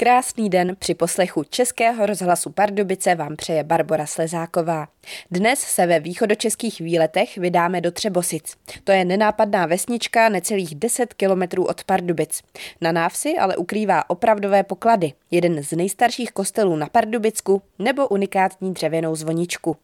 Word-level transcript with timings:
Krásný 0.00 0.50
den 0.50 0.76
při 0.78 0.94
poslechu 0.94 1.44
Českého 1.44 2.06
rozhlasu 2.06 2.50
Pardubice 2.50 3.14
vám 3.14 3.36
přeje 3.36 3.64
Barbara 3.64 4.06
Slezáková. 4.06 4.88
Dnes 5.30 5.60
se 5.60 5.86
ve 5.86 6.00
východočeských 6.00 6.80
výletech 6.80 7.38
vydáme 7.38 7.80
do 7.80 7.90
Třebosic. 7.90 8.56
To 8.84 8.92
je 8.92 9.04
nenápadná 9.04 9.66
vesnička 9.66 10.28
necelých 10.28 10.74
10 10.74 11.14
kilometrů 11.14 11.64
od 11.64 11.84
Pardubic. 11.84 12.42
Na 12.80 12.92
návsi 12.92 13.34
ale 13.38 13.56
ukrývá 13.56 14.10
opravdové 14.10 14.62
poklady, 14.62 15.12
jeden 15.30 15.62
z 15.62 15.72
nejstarších 15.72 16.32
kostelů 16.32 16.76
na 16.76 16.86
Pardubicku 16.86 17.62
nebo 17.78 18.08
unikátní 18.08 18.74
dřevěnou 18.74 19.16
zvoničku. 19.16 19.76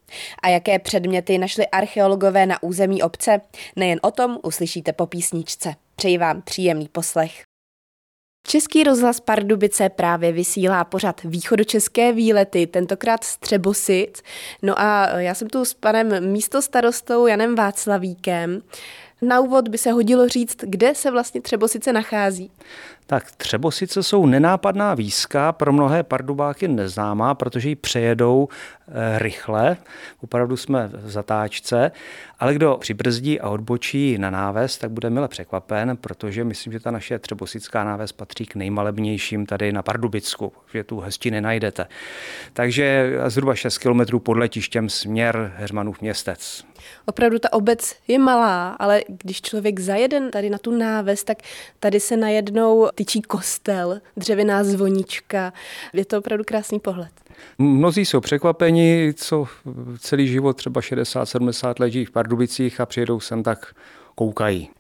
A 0.43 0.49
jaké 0.49 0.79
předměty 0.79 1.39
našli 1.39 1.67
archeologové 1.67 2.47
na 2.47 2.63
území 2.63 3.03
obce? 3.03 3.41
Nejen 3.77 3.99
o 4.03 4.11
tom 4.11 4.39
uslyšíte 4.43 4.93
po 4.93 5.07
písničce. 5.07 5.75
Přeji 5.97 6.19
vám 6.19 6.43
příjemný 6.43 6.89
poslech. 6.89 7.56
Český 8.47 8.85
rozhlas 8.85 9.21
Pardubice 9.21 9.89
právě 9.89 10.33
vysílá 10.33 10.85
pořad 10.85 11.21
východočeské 11.25 12.13
výlety, 12.13 12.67
tentokrát 12.67 13.25
z 13.25 13.37
Třebosic. 13.37 14.23
No 14.63 14.81
a 14.81 15.07
já 15.21 15.35
jsem 15.35 15.49
tu 15.49 15.65
s 15.65 15.75
panem 15.75 16.33
místostarostou 16.33 17.27
Janem 17.27 17.55
Václavíkem. 17.55 18.63
Na 19.23 19.41
úvod 19.41 19.69
by 19.69 19.79
se 19.79 19.93
hodilo 19.93 20.29
říct, 20.29 20.57
kde 20.61 20.95
se 20.95 21.11
vlastně 21.11 21.41
Třebosice 21.41 21.93
nachází. 21.93 22.51
Tak 23.09 23.31
Třebosice 23.31 24.03
jsou 24.03 24.27
nenápadná 24.27 24.95
výzka, 24.95 25.53
pro 25.53 25.73
mnohé 25.73 26.03
pardubáky 26.03 26.69
neznámá, 26.69 27.35
protože 27.35 27.69
ji 27.69 27.75
přejedou 27.75 28.49
e, 28.89 29.19
rychle. 29.19 29.77
Opravdu 30.21 30.57
jsme 30.57 30.91
v 30.93 31.11
zatáčce, 31.11 31.93
ale 32.39 32.55
kdo 32.55 32.77
přibrzdí 32.81 33.41
a 33.41 33.49
odbočí 33.49 34.19
na 34.19 34.31
náves, 34.31 34.79
tak 34.79 34.91
bude 34.91 35.11
mile 35.11 35.29
překvapen, 35.29 35.97
protože 35.97 36.45
myslím, 36.45 36.73
že 36.73 36.81
ta 36.81 36.91
naše 36.91 37.19
Třebosická 37.19 37.85
náves 37.85 38.13
patří 38.13 38.47
k 38.47 38.55
nejmalebnějším 38.55 39.47
tady 39.47 39.73
na 39.73 39.83
Pardubicku, 39.83 40.53
že 40.75 40.85
tu 40.85 41.01
hezči 41.01 41.31
nenajdete. 41.31 41.87
Takže 42.53 43.13
zhruba 43.27 43.55
6 43.55 43.79
km 43.79 44.19
pod 44.19 44.37
letištěm 44.37 44.89
směr 44.89 45.53
Heřmanův 45.57 46.01
městec. 46.01 46.65
Opravdu 47.07 47.39
ta 47.39 47.53
obec 47.53 47.97
je 48.09 48.19
malá, 48.19 48.71
ale 48.71 49.03
když 49.09 49.43
člověk 49.43 49.81
zajede 49.81 50.31
tady 50.31 50.51
na 50.51 50.59
tu 50.59 50.71
náves, 50.71 51.25
tak 51.25 51.39
tady 51.81 52.01
se 52.01 52.17
najednou 52.17 52.89
tyčí 52.97 53.23
kostel, 53.23 54.01
dřevěná 54.17 54.65
zvonička. 54.65 55.53
Je 55.93 56.05
to 56.05 56.19
opravdu 56.19 56.45
krásný 56.45 56.81
pohled. 56.81 57.13
Mnozí 57.59 58.05
jsou 58.05 58.21
překvapeni, 58.21 59.15
co 59.17 59.47
celý 59.99 60.29
život, 60.29 60.57
třeba 60.57 60.81
60-70 60.81 61.75
let 61.81 61.91
žijí 61.91 62.05
v 62.05 62.11
Pardubicích 62.11 62.81
a 62.81 62.87
přijedou 62.87 63.21
sem, 63.21 63.43
tak 63.43 63.75
koukají. 64.15 64.71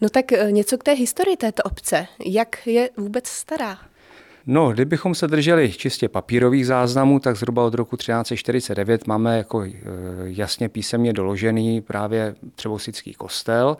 No 0.00 0.08
tak 0.08 0.32
eh, 0.32 0.52
něco 0.52 0.78
k 0.78 0.82
té 0.82 0.92
historii 0.92 1.36
této 1.36 1.62
obce. 1.62 2.06
Jak 2.26 2.66
je 2.66 2.90
vůbec 2.96 3.28
stará? 3.28 3.78
No, 4.46 4.72
kdybychom 4.72 5.14
se 5.14 5.28
drželi 5.28 5.72
čistě 5.72 6.08
papírových 6.08 6.66
záznamů, 6.66 7.20
tak 7.20 7.36
zhruba 7.36 7.64
od 7.64 7.74
roku 7.74 7.96
1349 7.96 9.06
máme 9.06 9.38
jako 9.38 9.62
eh, 9.62 9.72
jasně 10.24 10.68
písemně 10.68 11.12
doložený 11.12 11.80
právě 11.80 12.34
Třebosický 12.54 13.14
kostel. 13.14 13.76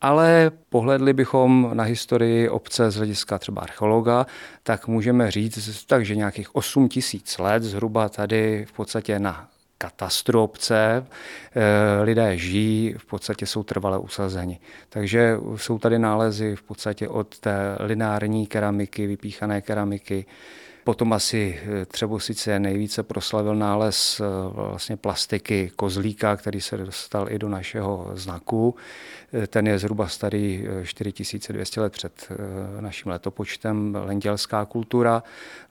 Ale 0.00 0.50
pohledli 0.68 1.12
bychom 1.12 1.70
na 1.72 1.84
historii 1.84 2.48
obce 2.48 2.90
z 2.90 2.96
hlediska 2.96 3.38
třeba 3.38 3.62
archeologa, 3.62 4.26
tak 4.62 4.86
můžeme 4.86 5.30
říct, 5.30 5.84
takže 5.86 6.16
nějakých 6.16 6.54
8 6.54 6.88
tisíc 6.88 7.38
let 7.38 7.62
zhruba 7.62 8.08
tady 8.08 8.66
v 8.68 8.72
podstatě 8.72 9.18
na 9.18 9.48
katastru 9.78 10.42
obce. 10.42 11.06
Eh, 11.56 12.02
lidé 12.02 12.38
žijí, 12.38 12.94
v 12.98 13.04
podstatě 13.04 13.46
jsou 13.46 13.62
trvale 13.62 13.98
usazeni. 13.98 14.60
Takže 14.88 15.36
jsou 15.56 15.78
tady 15.78 15.98
nálezy 15.98 16.56
v 16.56 16.62
podstatě 16.62 17.08
od 17.08 17.38
té 17.38 17.76
lineární 17.80 18.46
keramiky, 18.46 19.06
vypíchané 19.06 19.60
keramiky, 19.60 20.26
Potom 20.88 21.12
asi 21.12 21.60
eh, 21.62 21.84
Třebosice 21.84 22.58
nejvíce 22.58 23.02
proslavil 23.02 23.54
nález 23.54 24.20
eh, 24.20 24.24
vlastně 24.52 24.96
plastiky 24.96 25.70
kozlíka, 25.76 26.36
který 26.36 26.60
se 26.60 26.76
dostal 26.76 27.32
i 27.32 27.38
do 27.38 27.48
našeho 27.48 28.10
znaku. 28.14 28.74
Eh, 29.32 29.46
ten 29.46 29.66
je 29.66 29.78
zhruba 29.78 30.08
starý 30.08 30.64
4200 30.84 31.80
let 31.80 31.92
před 31.92 32.28
naším 32.80 33.12
letopočtem, 33.12 33.98
lendělská 34.04 34.64
kultura. 34.64 35.22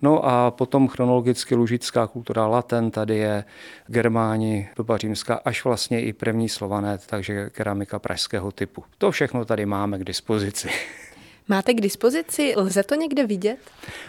No 0.02 0.26
a 0.26 0.52
potom 0.52 0.88
chronologicky 0.88 1.56
lužická 1.56 2.08
kultura 2.08 2.48
Laten, 2.48 2.92
tady 2.92 3.18
je 3.18 3.44
Germáni, 3.88 4.70
doba 4.76 4.98
římská, 4.98 5.42
až 5.46 5.64
vlastně 5.64 6.02
i 6.02 6.14
první 6.14 6.50
slované, 6.50 6.98
takže 7.06 7.50
keramika 7.50 8.00
pražského 8.00 8.52
typu. 8.52 8.84
To 8.98 9.12
všechno 9.12 9.46
tady 9.46 9.66
máme 9.66 10.00
k 10.00 10.04
dispozici. 10.04 10.70
Máte 11.50 11.74
k 11.74 11.82
dispozici? 11.82 12.54
Lze 12.58 12.84
to 12.84 12.96
někde 12.96 13.28
vidět? 13.28 13.58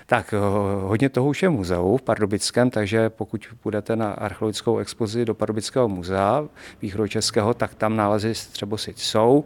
Tak 0.06 0.34
hodně 0.80 1.08
toho 1.08 1.28
už 1.28 1.42
je 1.42 1.48
muzeu 1.48 1.96
v 1.96 2.02
Pardubickém, 2.02 2.70
takže 2.70 3.10
pokud 3.10 3.46
půjdete 3.60 3.96
na 3.96 4.10
archeologickou 4.10 4.78
expozici 4.78 5.24
do 5.24 5.34
Pardubického 5.34 5.88
muzea 5.88 6.44
východočeského, 6.82 7.54
tak 7.54 7.74
tam 7.74 7.96
nálezy 7.96 8.34
z 8.34 8.46
Třebosic 8.46 8.98
jsou. 8.98 9.44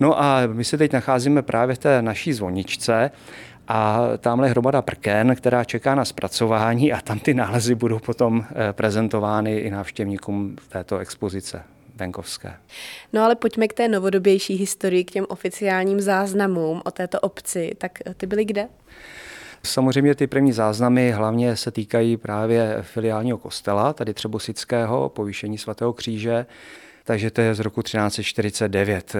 No 0.00 0.22
a 0.22 0.40
my 0.46 0.64
se 0.64 0.78
teď 0.78 0.92
nacházíme 0.92 1.42
právě 1.42 1.74
v 1.74 1.78
té 1.78 2.02
naší 2.02 2.32
zvoničce, 2.32 3.10
a 3.68 4.00
tamhle 4.18 4.46
je 4.46 4.50
hromada 4.50 4.82
prken, 4.82 5.36
která 5.36 5.64
čeká 5.64 5.94
na 5.94 6.04
zpracování 6.04 6.92
a 6.92 7.00
tam 7.00 7.18
ty 7.18 7.34
nálezy 7.34 7.74
budou 7.74 7.98
potom 7.98 8.44
eh, 8.50 8.72
prezentovány 8.72 9.58
i 9.58 9.70
návštěvníkům 9.70 10.56
této 10.68 10.98
expozice 10.98 11.62
venkovské. 12.00 12.54
No 13.12 13.22
ale 13.22 13.34
pojďme 13.34 13.68
k 13.68 13.72
té 13.72 13.88
novodobější 13.88 14.54
historii, 14.54 15.04
k 15.04 15.10
těm 15.10 15.26
oficiálním 15.28 16.00
záznamům 16.00 16.82
o 16.84 16.90
této 16.90 17.20
obci. 17.20 17.72
Tak 17.78 17.98
ty 18.16 18.26
byly 18.26 18.44
kde? 18.44 18.68
Samozřejmě 19.62 20.14
ty 20.14 20.26
první 20.26 20.52
záznamy 20.52 21.10
hlavně 21.10 21.56
se 21.56 21.70
týkají 21.70 22.16
právě 22.16 22.78
filiálního 22.82 23.38
kostela, 23.38 23.92
tady 23.92 24.14
Třebosického, 24.14 25.08
povýšení 25.08 25.58
svatého 25.58 25.92
kříže, 25.92 26.46
takže 27.04 27.30
to 27.30 27.40
je 27.40 27.54
z 27.54 27.60
roku 27.60 27.82
1349. 27.82 29.16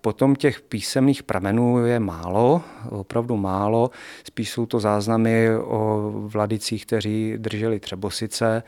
Potom 0.00 0.36
těch 0.36 0.60
písemných 0.60 1.22
pramenů 1.22 1.86
je 1.86 2.00
málo, 2.00 2.62
opravdu 2.90 3.36
málo. 3.36 3.90
Spíš 4.26 4.50
jsou 4.50 4.66
to 4.66 4.80
záznamy 4.80 5.48
o 5.56 6.12
vladicích, 6.14 6.86
kteří 6.86 7.34
drželi 7.36 7.80
Třebosice 7.80 8.62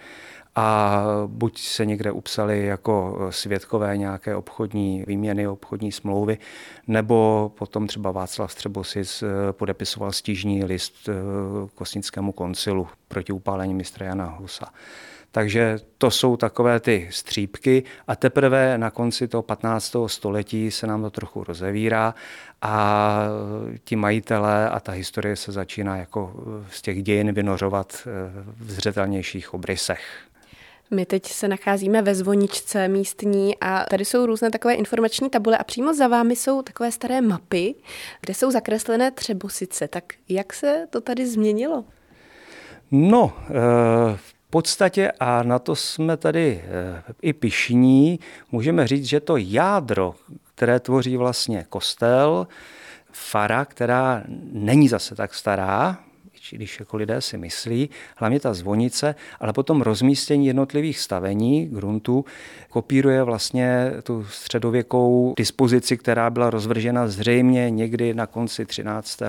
a 0.56 1.03
buď 1.27 1.61
se 1.61 1.87
někde 1.87 2.12
upsali 2.12 2.67
jako 2.67 3.27
svědkové 3.31 3.97
nějaké 3.97 4.37
obchodní 4.37 5.05
výměny, 5.06 5.49
obchodní 5.49 5.93
smlouvy, 5.93 6.39
nebo 6.87 7.53
potom 7.59 7.87
třeba 7.87 8.11
Václav 8.11 8.53
Střebosic 8.53 9.22
eh, 9.22 9.53
podepisoval 9.53 10.12
stížní 10.12 10.65
list 10.65 11.09
eh, 11.09 11.12
Kosnickému 11.75 12.33
koncilu 12.33 12.89
proti 13.09 13.33
upálení 13.33 13.75
mistra 13.75 14.06
Jana 14.06 14.25
Husa. 14.25 14.72
Takže 15.31 15.78
to 15.99 16.11
jsou 16.11 16.37
takové 16.37 16.81
ty 16.81 17.09
střípky 17.11 17.83
a 18.09 18.17
teprve 18.17 18.78
na 18.78 18.91
konci 18.91 19.28
toho 19.28 19.43
15. 19.43 19.97
století 20.06 20.71
se 20.71 20.87
nám 20.87 21.03
to 21.03 21.11
trochu 21.11 21.44
rozevírá 21.44 22.15
a 22.62 23.19
ti 23.84 23.97
majitelé 23.97 24.71
a 24.71 24.81
ta 24.81 24.93
historie 24.93 25.37
se 25.37 25.53
začíná 25.53 25.97
jako 25.97 26.34
z 26.71 26.83
těch 26.83 27.03
dějin 27.03 27.33
vynořovat 27.33 28.09
v 28.61 28.73
zřetelnějších 28.73 29.55
obrysech. 29.55 30.27
My 30.91 31.07
teď 31.07 31.27
se 31.27 31.49
nacházíme 31.49 32.03
ve 32.03 32.15
zvoničce 32.15 32.89
místní 32.89 33.57
a 33.61 33.85
tady 33.91 34.05
jsou 34.05 34.27
různé 34.27 34.51
takové 34.51 34.75
informační 34.75 35.31
tabule 35.31 35.59
a 35.59 35.65
přímo 35.65 35.95
za 35.95 36.09
vámi 36.09 36.37
jsou 36.37 36.63
takové 36.63 36.93
staré 36.93 37.21
mapy, 37.21 37.75
kde 38.21 38.35
jsou 38.35 38.51
zakreslené 38.51 39.11
třebosice. 39.11 39.89
Tak 39.89 40.05
jak 40.29 40.53
se 40.53 40.87
to 40.91 41.01
tady 41.01 41.27
změnilo? 41.27 41.85
No, 42.91 43.33
eh, 43.49 43.53
v 44.17 44.35
podstatě, 44.51 45.13
a 45.21 45.43
na 45.43 45.59
to 45.59 45.77
jsme 45.77 46.17
tady 46.17 46.65
eh, 46.65 47.03
i 47.23 47.33
pišní, 47.33 48.21
můžeme 48.53 48.87
říct, 48.87 49.05
že 49.05 49.21
to 49.21 49.37
jádro, 49.37 50.15
které 50.55 50.81
tvoří 50.81 51.17
vlastně 51.17 51.67
kostel, 51.69 52.47
fara, 53.13 53.65
která 53.65 54.23
není 54.53 54.89
zase 54.89 55.15
tak 55.15 55.35
stará, 55.35 55.99
když 56.53 56.81
jako 56.81 56.97
lidé 56.97 57.21
si 57.21 57.39
myslí, 57.39 57.91
hlavně 58.17 58.41
ta 58.41 58.55
zvonice, 58.55 59.15
ale 59.41 59.53
potom 59.53 59.82
rozmístění 59.82 60.47
jednotlivých 60.47 60.99
stavení 60.99 61.67
gruntů 61.67 62.25
kopíruje 62.69 63.23
vlastně 63.23 63.93
tu 64.03 64.25
středověkou 64.25 65.35
dispozici, 65.37 65.97
která 65.97 66.31
byla 66.31 66.50
rozvržena 66.50 67.09
zřejmě 67.09 67.70
někdy 67.70 68.15
na 68.15 68.26
konci 68.26 68.67
13. 68.67 69.23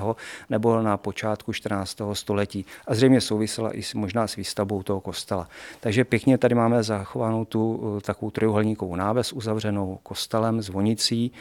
nebo 0.49 0.81
na 0.81 0.97
počátku 0.97 1.53
14. 1.53 1.97
století 2.13 2.65
a 2.87 2.95
zřejmě 2.95 3.21
souvisela 3.21 3.77
i 3.77 3.81
možná 3.95 4.27
s 4.27 4.35
výstavbou 4.35 4.83
toho 4.83 5.01
kostela. 5.01 5.49
Takže 5.79 6.05
pěkně 6.05 6.37
tady 6.37 6.55
máme 6.55 6.83
zachovanou 6.83 7.45
tu 7.45 8.01
takovou 8.05 8.31
trojuhelníkovou 8.31 8.95
náves 8.95 9.33
uzavřenou 9.33 9.99
kostelem, 10.03 10.61
zvonicí, 10.61 11.31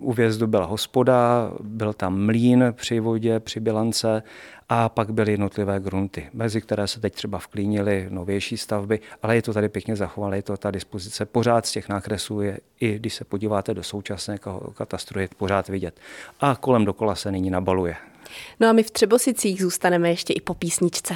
u 0.00 0.12
vjezdu 0.12 0.46
byla 0.46 0.64
hospoda, 0.64 1.50
byl 1.60 1.92
tam 1.92 2.26
mlín 2.26 2.64
při 2.76 3.00
vodě, 3.00 3.40
při 3.40 3.60
bilance 3.60 4.22
a 4.68 4.88
pak 4.88 5.12
byly 5.12 5.32
jednotlivé 5.32 5.80
grunty, 5.80 6.28
mezi 6.32 6.60
které 6.60 6.86
se 6.86 7.00
teď 7.00 7.14
třeba 7.14 7.38
vklínily 7.38 8.06
novější 8.10 8.56
stavby, 8.56 9.00
ale 9.22 9.36
je 9.36 9.42
to 9.42 9.52
tady 9.52 9.68
pěkně 9.68 9.96
zachovalé, 9.96 10.36
je 10.36 10.42
to 10.42 10.56
ta 10.56 10.70
dispozice 10.70 11.26
pořád 11.26 11.66
z 11.66 11.72
těch 11.72 11.88
nákresů 11.88 12.40
je, 12.40 12.58
i 12.80 12.98
když 12.98 13.14
se 13.14 13.24
podíváte 13.24 13.74
do 13.74 13.82
současného 13.82 14.72
katastru, 14.76 15.20
je 15.20 15.28
pořád 15.36 15.68
vidět. 15.68 16.00
A 16.40 16.56
kolem 16.56 16.84
dokola 16.84 17.14
se 17.14 17.32
nyní 17.32 17.50
nabaluje. 17.50 17.96
No 18.60 18.68
a 18.68 18.72
my 18.72 18.82
v 18.82 18.90
Třebosicích 18.90 19.62
zůstaneme 19.62 20.10
ještě 20.10 20.32
i 20.32 20.40
po 20.40 20.54
písničce. 20.54 21.14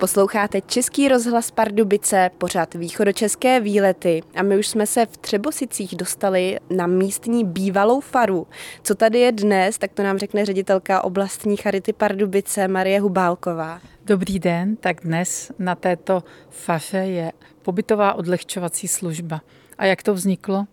Posloucháte 0.00 0.60
Český 0.60 1.08
rozhlas 1.08 1.50
Pardubice, 1.50 2.30
pořád 2.38 2.74
východočeské 2.74 3.60
výlety 3.60 4.22
a 4.34 4.42
my 4.42 4.58
už 4.58 4.66
jsme 4.66 4.86
se 4.86 5.06
v 5.06 5.16
Třebosicích 5.16 5.96
dostali 5.96 6.58
na 6.70 6.86
místní 6.86 7.44
bývalou 7.44 8.00
faru. 8.00 8.46
Co 8.82 8.94
tady 8.94 9.18
je 9.18 9.32
dnes, 9.32 9.78
tak 9.78 9.92
to 9.92 10.02
nám 10.02 10.18
řekne 10.18 10.44
ředitelka 10.44 11.04
oblastní 11.04 11.56
charity 11.56 11.92
Pardubice 11.92 12.68
Marie 12.68 13.00
Hubálková. 13.00 13.80
Dobrý 14.04 14.38
den, 14.38 14.76
tak 14.76 15.00
dnes 15.00 15.52
na 15.58 15.74
této 15.74 16.22
faře 16.50 16.98
je 16.98 17.32
pobytová 17.62 18.14
odlehčovací 18.14 18.88
služba. 18.88 19.40
A 19.78 19.86
jak 19.86 20.02
to 20.02 20.14
vzniklo? 20.14 20.64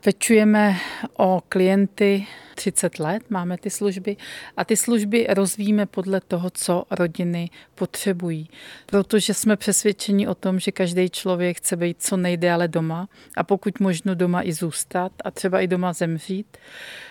Pečujeme 0.00 0.76
o 1.16 1.42
klienty 1.48 2.26
30 2.56 2.98
let, 2.98 3.22
máme 3.30 3.58
ty 3.58 3.70
služby 3.70 4.16
a 4.56 4.64
ty 4.64 4.76
služby 4.76 5.26
rozvíjíme 5.30 5.86
podle 5.86 6.20
toho, 6.20 6.50
co 6.50 6.84
rodiny 6.90 7.50
potřebují. 7.74 8.48
Protože 8.86 9.34
jsme 9.34 9.56
přesvědčeni 9.56 10.28
o 10.28 10.34
tom, 10.34 10.58
že 10.58 10.72
každý 10.72 11.10
člověk 11.10 11.56
chce 11.56 11.76
být 11.76 12.02
co 12.02 12.16
nejdéle 12.16 12.68
doma 12.68 13.08
a 13.36 13.44
pokud 13.44 13.80
možno 13.80 14.14
doma 14.14 14.42
i 14.42 14.52
zůstat 14.52 15.12
a 15.24 15.30
třeba 15.30 15.60
i 15.60 15.66
doma 15.66 15.92
zemřít. 15.92 16.56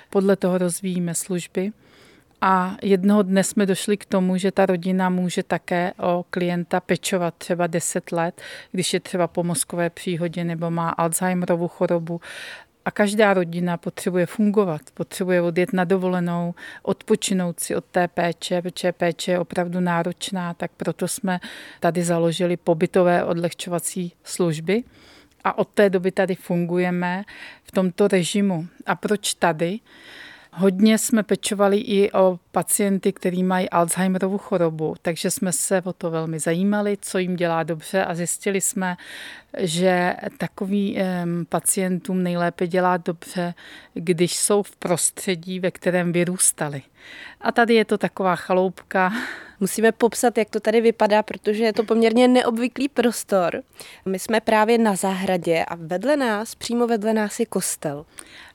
Podle 0.09 0.36
toho 0.36 0.57
rozvíjíme 0.57 1.15
služby. 1.15 1.71
A 2.42 2.77
jednoho 2.81 3.24
dne 3.24 3.44
jsme 3.44 3.65
došli 3.65 3.97
k 3.97 4.06
tomu, 4.06 4.38
že 4.38 4.51
ta 4.51 4.65
rodina 4.65 5.09
může 5.09 5.44
také 5.44 5.94
o 6.00 6.25
klienta 6.30 6.80
pečovat 6.80 7.33
třeba 7.38 7.68
10 7.68 8.12
let, 8.12 8.42
když 8.71 8.94
je 8.94 9.00
třeba 9.00 9.27
po 9.27 9.44
mozkové 9.44 9.89
příhodě 9.89 10.44
nebo 10.44 10.71
má 10.71 10.89
Alzheimerovu 10.89 11.68
chorobu 11.68 12.21
a 12.86 12.92
každá 12.92 13.34
rodina 13.34 13.78
potřebuje 13.78 14.26
fungovat, 14.26 14.82
potřebuje 14.94 15.42
odjet 15.42 15.74
na 15.74 15.84
dovolenou, 15.84 16.56
odpočinout 16.84 17.60
si 17.60 17.76
od 17.76 17.86
té 17.86 18.08
péče, 18.08 18.62
protože 18.62 18.92
péče 18.92 19.32
je 19.32 19.40
opravdu 19.40 19.80
náročná, 19.80 20.54
tak 20.54 20.72
proto 20.78 21.08
jsme 21.08 21.40
tady 21.80 22.04
založili 22.04 22.58
pobytové 22.58 23.24
odlehčovací 23.24 24.14
služby. 24.24 24.84
A 25.44 25.58
od 25.58 25.68
té 25.68 25.90
doby 25.90 26.12
tady 26.12 26.36
fungujeme 26.36 27.24
v 27.64 27.72
tomto 27.72 28.08
režimu. 28.08 28.68
A 28.86 28.96
proč 28.96 29.34
tady? 29.34 29.80
Hodně 30.57 30.98
jsme 30.98 31.24
pečovali 31.24 31.78
i 31.78 32.12
o 32.12 32.40
pacienty, 32.52 33.13
kteří 33.13 33.44
mají 33.44 33.69
Alzheimerovu 33.69 34.38
chorobu, 34.38 34.96
takže 35.02 35.31
jsme 35.31 35.52
se 35.52 35.81
o 35.81 35.94
to 35.94 36.12
velmi 36.12 36.40
zajímali, 36.40 36.98
co 37.02 37.18
jim 37.18 37.36
dělá 37.36 37.63
dobře 37.63 38.06
a 38.06 38.16
zjistili 38.16 38.62
jsme, 38.62 38.98
že 39.57 40.16
takovým 40.38 40.96
pacientům 41.50 42.24
nejlépe 42.24 42.68
dělá 42.68 42.98
dobře, 42.98 43.54
když 43.94 44.38
jsou 44.38 44.63
v 44.63 44.75
prostředí, 44.75 45.60
ve 45.60 45.72
kterém 45.72 46.12
vyrůstali. 46.12 46.81
A 47.42 47.52
tady 47.52 47.74
je 47.74 47.86
to 47.86 47.98
taková 47.98 48.36
chaloupka. 48.36 49.13
Musíme 49.60 49.92
popsat, 49.92 50.38
jak 50.38 50.50
to 50.50 50.60
tady 50.60 50.81
vypadá, 50.81 51.24
protože 51.24 51.63
je 51.63 51.74
to 51.74 51.84
poměrně 51.84 52.28
neobvyklý 52.28 52.90
prostor. 52.90 53.62
My 54.06 54.19
jsme 54.19 54.42
právě 54.42 54.78
na 54.78 54.96
zahradě 54.96 55.66
a 55.68 55.75
vedle 55.75 56.18
nás, 56.18 56.56
přímo 56.56 56.88
vedle 56.88 57.13
nás 57.13 57.40
je 57.40 57.46
kostel. 57.46 58.06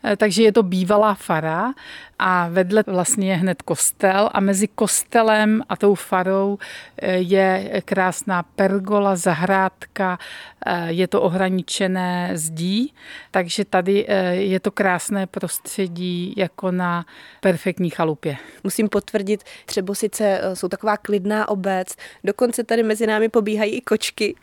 Eh, 0.04 0.16
takže 0.16 0.42
je 0.42 0.52
to 0.52 0.62
bývalá 0.62 1.14
fara 1.14 1.72
a 2.18 2.48
vedle 2.48 2.84
vlastně 2.86 3.30
je 3.30 3.36
hned 3.36 3.62
kostel 3.62 4.30
a 4.32 4.40
mezi 4.40 4.68
kostelem 4.68 5.62
a 5.68 5.76
tou 5.76 5.94
farou 5.94 6.58
eh, 6.98 7.16
je 7.16 7.82
krásná 7.84 8.42
pergola, 8.42 9.16
zahrádka, 9.16 10.18
eh, 10.66 10.92
je 10.92 11.08
to 11.08 11.22
ohraničené 11.22 12.30
zdí, 12.34 12.94
takže 13.30 13.64
tady 13.64 14.06
je 14.30 14.60
to 14.60 14.70
krásné 14.70 15.26
prostředí 15.26 16.34
jako 16.36 16.70
na 16.70 17.06
perfektní 17.40 17.90
chalupě. 17.90 18.36
Musím 18.64 18.88
potvrdit, 18.88 19.44
třeba 19.66 19.94
sice 19.94 20.40
jsou 20.54 20.68
taková 20.68 20.89
klidná 20.96 21.48
obec, 21.48 21.94
dokonce 22.24 22.64
tady 22.64 22.82
mezi 22.82 23.06
námi 23.06 23.28
pobíhají 23.28 23.72
i 23.72 23.80
kočky. 23.80 24.34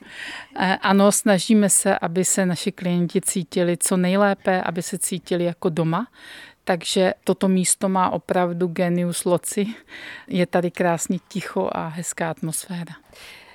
Ano, 0.81 1.11
snažíme 1.11 1.69
se, 1.69 1.99
aby 1.99 2.25
se 2.25 2.45
naši 2.45 2.71
klienti 2.71 3.21
cítili 3.21 3.77
co 3.77 3.97
nejlépe, 3.97 4.61
aby 4.61 4.81
se 4.81 4.97
cítili 4.97 5.43
jako 5.43 5.69
doma. 5.69 6.07
Takže 6.63 7.13
toto 7.23 7.47
místo 7.47 7.89
má 7.89 8.09
opravdu 8.09 8.67
genius 8.67 9.25
loci. 9.25 9.65
Je 10.27 10.45
tady 10.45 10.71
krásně 10.71 11.19
ticho 11.27 11.69
a 11.71 11.87
hezká 11.87 12.29
atmosféra. 12.29 12.93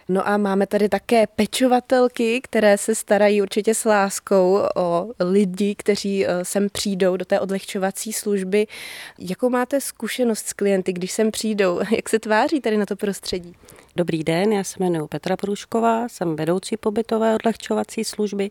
No 0.09 0.29
a 0.29 0.37
máme 0.37 0.67
tady 0.67 0.89
také 0.89 1.27
pečovatelky, 1.27 2.41
které 2.41 2.79
se 2.79 2.95
starají 2.95 3.43
určitě 3.43 3.75
s 3.75 3.85
láskou 3.85 4.59
o 4.77 5.09
lidi, 5.21 5.75
kteří 5.75 6.27
eh, 6.27 6.45
sem 6.45 6.69
přijdou 6.73 7.17
do 7.17 7.25
té 7.25 7.41
odlehčovací 7.41 8.13
služby. 8.13 8.67
Jakou 9.19 9.51
máte 9.51 9.81
zkušenost 9.81 10.47
s 10.47 10.53
klienty, 10.53 10.93
když 10.93 11.13
sem 11.13 11.31
přijdou? 11.31 11.81
Jak 11.97 12.09
se 12.09 12.19
tváří 12.19 12.61
tady 12.61 12.77
na 12.77 12.87
to 12.87 12.97
prostředí? 12.97 13.55
Dobrý 13.97 14.25
den, 14.25 14.53
já 14.53 14.65
se 14.65 14.77
jmenuji 14.81 15.07
Petra 15.07 15.37
Průšková, 15.37 16.09
jsem 16.09 16.37
vedoucí 16.37 16.77
pobytové 16.77 17.35
odlehčovací 17.35 18.05
služby 18.05 18.51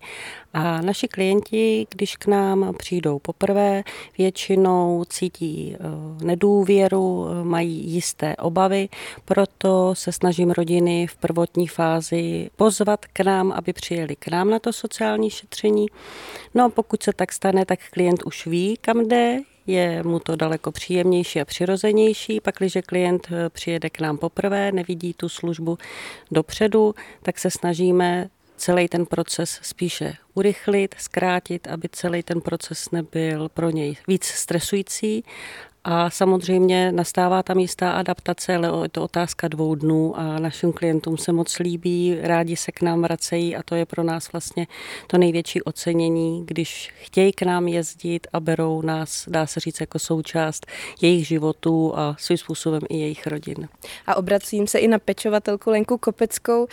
a 0.53 0.81
naši 0.81 1.07
klienti, 1.07 1.88
když 1.89 2.15
k 2.15 2.27
nám 2.27 2.73
přijdou 2.77 3.19
poprvé, 3.19 3.83
většinou 4.17 5.03
cítí 5.09 5.75
eh, 5.75 6.25
nedůvěru, 6.25 7.27
eh, 7.27 7.43
mají 7.43 7.91
jisté 7.91 8.35
obavy, 8.35 8.89
proto 9.25 9.95
se 9.95 10.11
snažím 10.11 10.51
rodiny 10.51 11.07
v 11.07 11.15
prvotní 11.15 11.67
fázi 11.67 12.49
pozvat 12.55 13.05
k 13.05 13.19
nám, 13.19 13.51
aby 13.51 13.73
přijeli 13.73 14.15
k 14.15 14.27
nám 14.27 14.49
na 14.49 14.59
to 14.59 14.73
sociální 14.73 15.29
šetření. 15.29 15.88
No 16.53 16.65
a 16.65 16.69
pokud 16.69 17.03
se 17.03 17.13
tak 17.13 17.31
stane, 17.31 17.65
tak 17.65 17.79
klient 17.91 18.23
už 18.23 18.47
ví, 18.47 18.77
kam 18.81 19.07
jde, 19.07 19.39
je 19.71 20.03
mu 20.03 20.19
to 20.19 20.35
daleko 20.35 20.71
příjemnější 20.71 21.41
a 21.41 21.45
přirozenější. 21.45 22.39
Pak, 22.39 22.56
když 22.57 22.77
klient 22.85 23.27
eh, 23.31 23.50
přijede 23.50 23.89
k 23.89 24.00
nám 24.00 24.18
poprvé, 24.18 24.71
nevidí 24.71 25.13
tu 25.13 25.29
službu 25.29 25.77
dopředu, 26.31 26.95
tak 27.23 27.39
se 27.39 27.51
snažíme 27.51 28.29
celý 28.57 28.88
ten 28.88 29.06
proces 29.06 29.59
spíše 29.62 30.13
urychlit, 30.33 30.95
zkrátit, 30.97 31.68
aby 31.68 31.89
celý 31.91 32.23
ten 32.23 32.41
proces 32.41 32.91
nebyl 32.91 33.50
pro 33.50 33.69
něj 33.69 33.97
víc 34.07 34.25
stresující 34.25 35.23
a 35.83 36.10
samozřejmě 36.10 36.92
nastává 36.92 37.44
tam 37.44 37.60
jistá 37.60 37.92
adaptace, 37.92 38.56
ale 38.56 38.86
je 38.86 38.89
to 38.89 39.04
otázka 39.04 39.48
dvou 39.48 39.75
dnů 39.75 40.19
a 40.19 40.39
našim 40.39 40.74
klientům 40.74 41.18
se 41.18 41.31
moc 41.31 41.60
líbí, 41.60 42.18
rádi 42.22 42.56
se 42.56 42.72
k 42.72 42.81
nám 42.81 43.01
vracejí 43.01 43.56
a 43.56 43.63
to 43.63 43.75
je 43.75 43.86
pro 43.86 44.04
nás 44.04 44.31
vlastně 44.31 44.68
to 45.07 45.18
největší 45.18 45.62
ocenění, 45.62 46.45
když 46.45 46.94
chtějí 47.01 47.33
k 47.33 47.42
nám 47.42 47.68
jezdit 47.68 48.28
a 48.33 48.39
berou 48.39 48.81
nás, 48.81 49.25
dá 49.28 49.48
se 49.48 49.60
říct, 49.60 49.81
jako 49.81 50.00
součást 50.00 50.66
jejich 51.01 51.28
životů 51.28 51.94
a 51.95 52.16
svým 52.19 52.38
způsobem 52.38 52.81
i 52.89 52.98
jejich 52.98 53.27
rodin. 53.27 53.69
A 54.07 54.16
obracím 54.16 54.68
se 54.68 54.80
i 54.80 54.88
na 54.88 55.00
pečovatelku 55.00 55.69
Lenku 55.69 55.98
Kopeckou. 55.98 56.68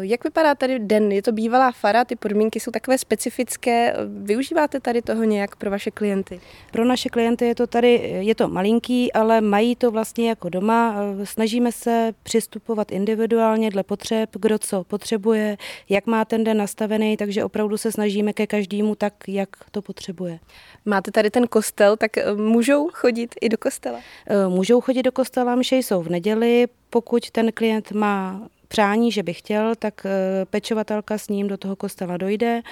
Jak 0.00 0.24
vypadá 0.24 0.54
tady 0.54 0.78
den? 0.78 1.12
Je 1.12 1.22
to 1.22 1.32
bývalá 1.32 1.72
fara, 1.72 2.04
ty 2.04 2.16
podmínky 2.16 2.60
jsou 2.60 2.70
takové 2.70 2.98
specifické. 2.98 3.94
Využíváte 4.08 4.80
tady 4.80 5.02
toho 5.02 5.24
nějak 5.24 5.56
pro 5.56 5.70
vaše 5.70 5.90
klienty? 5.90 6.40
Pro 6.72 6.84
naše 6.84 7.08
klienty 7.08 7.46
je 7.46 7.54
to 7.54 7.66
tady, 7.66 8.18
je 8.20 8.34
to 8.34 8.48
malinký, 8.48 9.12
ale 9.12 9.40
mají 9.40 9.76
to 9.76 9.90
vlastně 9.90 10.28
jako 10.28 10.48
doma. 10.48 10.96
Snažíme 11.24 11.72
se 11.72 12.12
přistupovat 12.22 12.92
individuálně 12.92 13.70
dle 13.70 13.82
potřeb, 13.82 14.30
kdo 14.32 14.58
co 14.58 14.84
potřebuje, 14.84 15.56
jak 15.88 16.06
má 16.06 16.24
ten 16.24 16.44
den 16.44 16.56
nastavený, 16.56 17.16
takže 17.16 17.44
opravdu 17.44 17.76
se 17.78 17.92
snažíme 17.92 18.32
ke 18.32 18.46
každému 18.46 18.94
tak, 18.94 19.14
jak 19.28 19.48
to 19.70 19.82
potřebuje. 19.82 20.38
Máte 20.84 21.10
tady 21.10 21.30
ten 21.30 21.46
kostel, 21.46 21.96
tak 21.96 22.18
eh, 22.18 22.34
můžou 22.34 22.88
chodit 22.92 23.34
i 23.40 23.48
do 23.48 23.58
kostela? 23.58 23.98
Eh, 24.26 24.48
můžou 24.48 24.80
chodit 24.80 25.02
do 25.02 25.12
kostela, 25.12 25.54
mše 25.54 25.76
jsou 25.76 26.02
v 26.02 26.08
neděli, 26.08 26.66
pokud 26.90 27.30
ten 27.30 27.52
klient 27.52 27.92
má 27.92 28.48
přání, 28.68 29.12
že 29.12 29.22
by 29.22 29.34
chtěl, 29.34 29.74
tak 29.74 30.06
eh, 30.06 30.44
pečovatelka 30.44 31.18
s 31.18 31.28
ním 31.28 31.48
do 31.48 31.56
toho 31.56 31.76
kostela 31.76 32.16
dojde, 32.16 32.62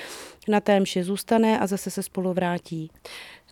na 0.49 0.61
té 0.61 0.81
mši 0.81 1.05
zůstane 1.05 1.59
a 1.59 1.67
zase 1.67 1.91
se 1.91 2.03
spolu 2.03 2.33
vrátí. 2.33 2.91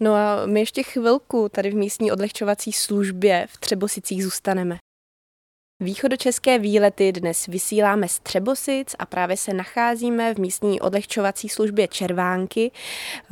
No 0.00 0.14
a 0.14 0.46
my 0.46 0.60
ještě 0.60 0.82
chvilku 0.82 1.48
tady 1.48 1.70
v 1.70 1.74
místní 1.74 2.12
odlehčovací 2.12 2.72
službě 2.72 3.46
v 3.50 3.58
Třebosicích 3.58 4.24
zůstaneme. 4.24 4.78
Východočeské 5.82 6.58
výlety 6.58 7.12
dnes 7.12 7.46
vysíláme 7.46 8.08
z 8.08 8.18
Třebosic 8.18 8.94
a 8.98 9.06
právě 9.06 9.36
se 9.36 9.54
nacházíme 9.54 10.34
v 10.34 10.38
místní 10.38 10.80
odlehčovací 10.80 11.48
službě 11.48 11.88
Červánky. 11.88 12.70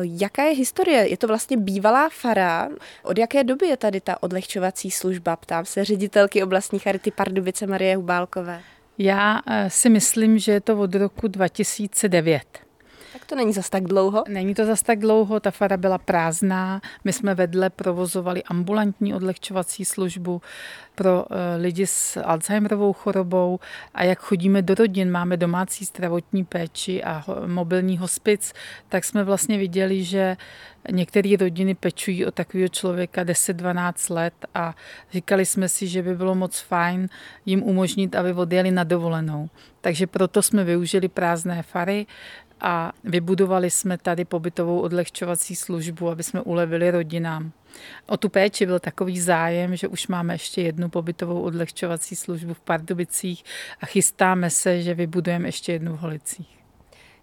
Jaká 0.02 0.42
je 0.42 0.54
historie? 0.54 1.08
Je 1.08 1.16
to 1.16 1.26
vlastně 1.26 1.56
bývalá 1.56 2.08
fara. 2.08 2.68
Od 3.02 3.18
jaké 3.18 3.44
doby 3.44 3.66
je 3.66 3.76
tady 3.76 4.00
ta 4.00 4.22
odlehčovací 4.22 4.90
služba? 4.90 5.36
Ptám 5.36 5.64
se 5.64 5.84
ředitelky 5.84 6.42
oblastní 6.42 6.78
charity 6.78 7.10
Pardubice 7.10 7.66
Marie 7.66 7.96
Hubálkové. 7.96 8.62
Já 9.02 9.40
eh, 9.46 9.70
si 9.70 9.90
myslím, 9.90 10.38
že 10.38 10.52
je 10.52 10.60
to 10.60 10.78
od 10.78 10.94
roku 10.94 11.28
2009 11.28 12.69
To 13.30 13.36
není 13.36 13.52
zas 13.52 13.70
tak 13.70 13.84
dlouho? 13.84 14.24
Není 14.28 14.54
to 14.54 14.66
zas 14.66 14.82
tak 14.82 14.98
dlouho, 14.98 15.40
ta 15.40 15.50
fara 15.50 15.76
byla 15.76 15.98
prázdná. 15.98 16.80
My 17.04 17.12
jsme 17.12 17.34
vedle 17.34 17.70
provozovali 17.70 18.42
ambulantní 18.42 19.14
odlehčovací 19.14 19.84
službu 19.84 20.42
pro 20.94 21.24
eh, 21.30 21.56
lidi 21.56 21.86
s 21.86 22.16
Alzheimerovou 22.16 22.92
chorobou 22.92 23.60
a 23.94 24.04
jak 24.04 24.18
chodíme 24.18 24.62
do 24.62 24.74
rodin, 24.74 25.10
máme 25.10 25.36
domácí 25.36 25.84
zdravotní 25.84 26.44
péči 26.44 27.04
a 27.04 27.24
mobilní 27.46 27.98
hospic, 27.98 28.52
tak 28.88 29.04
jsme 29.04 29.24
vlastně 29.24 29.58
viděli, 29.58 30.04
že 30.04 30.36
některé 30.90 31.36
rodiny 31.40 31.74
pečují 31.74 32.26
o 32.26 32.30
takového 32.30 32.68
člověka 32.68 33.24
10-12 33.24 34.14
let 34.14 34.34
a 34.54 34.74
říkali 35.12 35.46
jsme 35.46 35.68
si, 35.68 35.88
že 35.88 36.02
by 36.02 36.14
bylo 36.14 36.34
moc 36.34 36.60
fajn 36.60 37.08
jim 37.46 37.62
umožnit, 37.62 38.14
aby 38.14 38.32
odjeli 38.32 38.70
na 38.70 38.84
dovolenou. 38.84 39.48
Takže 39.80 40.06
proto 40.06 40.42
jsme 40.42 40.64
využili 40.64 41.08
prázdné 41.08 41.62
fary, 41.62 42.06
a 42.60 42.92
vybudovali 43.04 43.70
jsme 43.70 43.98
tady 43.98 44.24
pobytovou 44.24 44.80
odlehčovací 44.80 45.56
službu, 45.56 46.10
aby 46.10 46.22
jsme 46.22 46.40
ulevili 46.40 46.90
rodinám. 46.90 47.52
O 48.06 48.16
tu 48.16 48.28
péči 48.28 48.66
byl 48.66 48.78
takový 48.78 49.20
zájem, 49.20 49.76
že 49.76 49.88
už 49.88 50.06
máme 50.06 50.34
ještě 50.34 50.62
jednu 50.62 50.88
pobytovou 50.88 51.42
odlehčovací 51.42 52.16
službu 52.16 52.54
v 52.54 52.60
Pardubicích 52.60 53.44
a 53.80 53.86
chystáme 53.86 54.50
se, 54.50 54.82
že 54.82 54.94
vybudujeme 54.94 55.48
ještě 55.48 55.72
jednu 55.72 55.96
v 55.96 55.98
Holicích. 55.98 56.59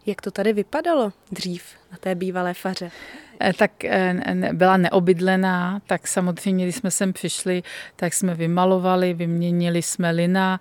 Jak 0.08 0.22
to 0.22 0.32
tady 0.32 0.54
vypadalo 0.54 1.14
dřív 1.32 1.64
na 1.92 1.98
té 1.98 2.16
bývalé 2.16 2.54
faře? 2.54 2.92
Eh, 3.40 3.54
tak 3.54 3.86
eh, 3.86 4.14
byla 4.54 4.78
neobydlená, 4.78 5.82
tak 5.88 6.08
samozřejmě, 6.08 6.66
když 6.66 6.76
jsme 6.76 6.92
sem 6.92 7.14
přišli, 7.14 7.64
tak 7.96 8.14
jsme 8.14 8.36
vymalovali, 8.36 9.14
vyměnili 9.14 9.82
jsme 9.82 10.12
lina, 10.12 10.60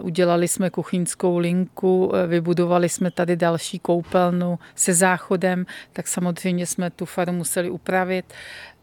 udělali 0.00 0.48
jsme 0.48 0.70
kuchyňskou 0.70 1.38
linku, 1.38 2.12
eh, 2.14 2.26
vybudovali 2.26 2.88
jsme 2.88 3.10
tady 3.10 3.36
další 3.36 3.78
koupelnu 3.78 4.58
se 4.74 4.94
záchodem, 4.94 5.66
tak 5.92 6.08
samozřejmě 6.08 6.66
jsme 6.66 6.90
tu 6.90 7.04
faru 7.04 7.32
museli 7.32 7.70
upravit 7.70 8.24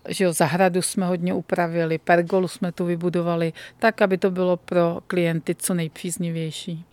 že 0.07 0.23
jo, 0.23 0.33
zahradu 0.33 0.81
jsme 0.81 1.05
hodně 1.05 1.33
upravili, 1.33 1.97
pergolu 1.97 2.47
jsme 2.47 2.71
tu 2.71 2.85
vybudovali, 2.85 3.53
tak, 3.79 4.01
aby 4.01 4.17
to 4.17 4.31
bylo 4.31 4.57
pro 4.57 4.99
klienty 5.07 5.55
co 5.55 5.73
nejpříznivější. 5.73 6.85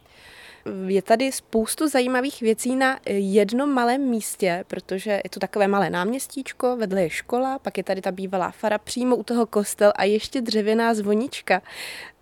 Je 0.87 1.03
tady 1.03 1.33
spoustu 1.33 1.89
zajímavých 1.89 2.41
věcí 2.41 2.77
na 2.77 2.99
jednom 3.07 3.71
malém 3.71 4.01
místě, 4.01 4.65
protože 4.67 5.11
je 5.25 5.31
to 5.31 5.41
takové 5.41 5.69
malé 5.69 5.91
náměstíčko, 5.91 6.77
vedle 6.77 7.03
je 7.03 7.11
škola, 7.11 7.59
pak 7.59 7.79
je 7.79 7.85
tady 7.85 8.01
ta 8.01 8.13
bývalá 8.13 8.51
fara, 8.51 8.79
přímo 8.79 9.17
u 9.17 9.23
toho 9.23 9.47
kostel 9.47 9.93
a 9.97 10.05
ještě 10.05 10.41
dřevěná 10.41 10.95
zvonička. 10.95 11.63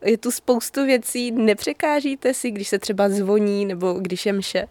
Je 0.04 0.18
tu 0.18 0.30
spoustu 0.30 0.86
věcí, 0.86 1.30
nepřekážíte 1.30 2.34
si, 2.34 2.50
když 2.50 2.68
se 2.68 2.78
třeba 2.78 3.08
zvoní 3.08 3.66
nebo 3.66 3.92
když 3.92 4.26
je 4.26 4.32
mše? 4.32 4.66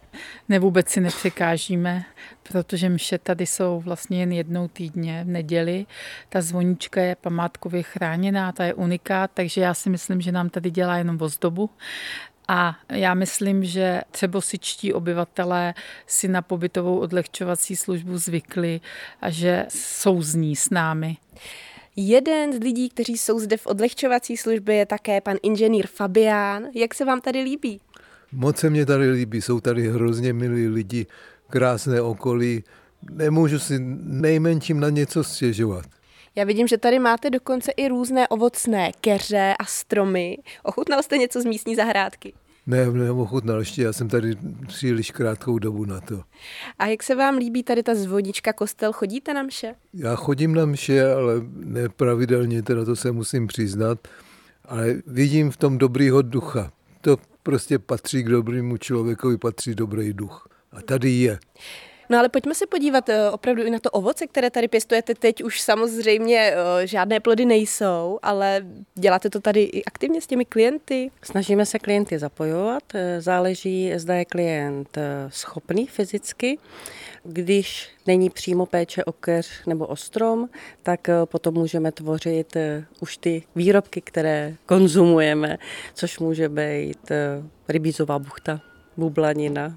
Ne, 0.48 0.58
vůbec 0.58 0.88
si 0.88 1.00
nepřekážíme, 1.00 2.04
protože 2.42 2.88
mše 2.88 3.18
tady 3.18 3.46
jsou 3.46 3.80
vlastně 3.80 4.20
jen 4.20 4.32
jednou 4.32 4.68
týdně 4.68 5.24
v 5.24 5.28
neděli. 5.28 5.86
Ta 6.28 6.40
zvonička 6.40 7.00
je 7.00 7.16
památkově 7.16 7.82
chráněná, 7.82 8.52
ta 8.52 8.64
je 8.64 8.74
unikát, 8.74 9.30
takže 9.34 9.60
já 9.60 9.74
si 9.74 9.90
myslím, 9.90 10.20
že 10.20 10.32
nám 10.32 10.48
tady 10.48 10.70
dělá 10.70 10.96
jenom 10.96 11.22
ozdobu. 11.22 11.70
A 12.52 12.76
já 12.92 13.14
myslím, 13.14 13.64
že 13.64 14.00
třebosičtí 14.10 14.92
obyvatelé 14.92 15.74
si 16.06 16.28
na 16.28 16.42
pobytovou 16.42 16.98
odlehčovací 16.98 17.76
službu 17.76 18.18
zvykli 18.18 18.80
a 19.20 19.30
že 19.30 19.66
souzní 19.68 20.56
s 20.56 20.70
námi. 20.70 21.16
Jeden 21.96 22.52
z 22.52 22.58
lidí, 22.58 22.88
kteří 22.88 23.18
jsou 23.18 23.40
zde 23.40 23.56
v 23.56 23.66
odlehčovací 23.66 24.36
službě, 24.36 24.74
je 24.74 24.86
také 24.86 25.20
pan 25.20 25.36
inženýr 25.42 25.86
Fabián. 25.86 26.64
Jak 26.74 26.94
se 26.94 27.04
vám 27.04 27.20
tady 27.20 27.40
líbí? 27.42 27.80
Moc 28.32 28.56
se 28.56 28.70
mě 28.70 28.86
tady 28.86 29.10
líbí, 29.10 29.42
jsou 29.42 29.60
tady 29.60 29.90
hrozně 29.90 30.32
milí 30.32 30.68
lidi, 30.68 31.06
krásné 31.48 32.00
okolí. 32.00 32.64
Nemůžu 33.10 33.58
si 33.58 33.78
nejmenším 34.02 34.80
na 34.80 34.90
něco 34.90 35.24
stěžovat. 35.24 35.99
Já 36.36 36.44
vidím, 36.44 36.68
že 36.68 36.78
tady 36.78 36.98
máte 36.98 37.30
dokonce 37.30 37.72
i 37.72 37.88
různé 37.88 38.28
ovocné 38.28 38.92
keře 39.00 39.54
a 39.58 39.64
stromy. 39.64 40.38
Ochutnal 40.62 41.02
jste 41.02 41.18
něco 41.18 41.40
z 41.40 41.44
místní 41.44 41.76
zahrádky? 41.76 42.32
Ne, 42.66 42.90
neochutnal 42.90 43.58
ještě, 43.58 43.82
já 43.82 43.92
jsem 43.92 44.08
tady 44.08 44.36
příliš 44.66 45.10
krátkou 45.10 45.58
dobu 45.58 45.84
na 45.84 46.00
to. 46.00 46.22
A 46.78 46.86
jak 46.86 47.02
se 47.02 47.14
vám 47.14 47.36
líbí 47.36 47.62
tady 47.62 47.82
ta 47.82 47.94
zvonička 47.94 48.52
kostel? 48.52 48.92
Chodíte 48.92 49.34
na 49.34 49.42
mše? 49.42 49.74
Já 49.94 50.16
chodím 50.16 50.54
na 50.54 50.66
mše, 50.66 51.12
ale 51.12 51.34
nepravidelně, 51.54 52.62
teda 52.62 52.84
to 52.84 52.96
se 52.96 53.12
musím 53.12 53.46
přiznat, 53.46 54.08
ale 54.64 54.94
vidím 55.06 55.50
v 55.50 55.56
tom 55.56 55.78
dobrýho 55.78 56.22
ducha. 56.22 56.72
To 57.00 57.16
prostě 57.42 57.78
patří 57.78 58.22
k 58.22 58.28
dobrému 58.28 58.76
člověkovi, 58.76 59.38
patří 59.38 59.74
dobrý 59.74 60.12
duch. 60.12 60.48
A 60.72 60.82
tady 60.82 61.10
je. 61.10 61.38
No 62.10 62.18
ale 62.18 62.28
pojďme 62.28 62.54
se 62.54 62.66
podívat 62.66 63.08
eh, 63.08 63.30
opravdu 63.30 63.62
i 63.62 63.70
na 63.70 63.78
to 63.78 63.90
ovoce, 63.90 64.26
které 64.26 64.50
tady 64.50 64.68
pěstujete. 64.68 65.14
Teď 65.14 65.42
už 65.42 65.60
samozřejmě 65.60 66.54
eh, 66.54 66.86
žádné 66.86 67.20
plody 67.20 67.44
nejsou, 67.44 68.18
ale 68.22 68.66
děláte 68.94 69.30
to 69.30 69.40
tady 69.40 69.62
i 69.62 69.84
aktivně 69.84 70.20
s 70.20 70.26
těmi 70.26 70.44
klienty? 70.44 71.10
Snažíme 71.22 71.66
se 71.66 71.78
klienty 71.78 72.18
zapojovat. 72.18 72.82
Eh, 72.94 73.20
záleží, 73.20 73.92
zda 73.96 74.14
je 74.14 74.24
klient 74.24 74.98
schopný 75.28 75.86
fyzicky. 75.86 76.58
Když 77.24 77.88
není 78.06 78.30
přímo 78.30 78.66
péče 78.66 79.04
o 79.04 79.12
keř 79.12 79.66
nebo 79.66 79.86
o 79.86 79.96
strom, 79.96 80.48
tak 80.82 81.10
potom 81.24 81.54
můžeme 81.54 81.92
tvořit 81.92 82.56
už 83.00 83.16
ty 83.16 83.42
výrobky, 83.56 84.00
které 84.00 84.54
konzumujeme, 84.66 85.58
což 85.94 86.18
může 86.18 86.48
být 86.48 87.12
rybízová 87.68 88.18
buchta, 88.18 88.60
bublanina, 88.96 89.76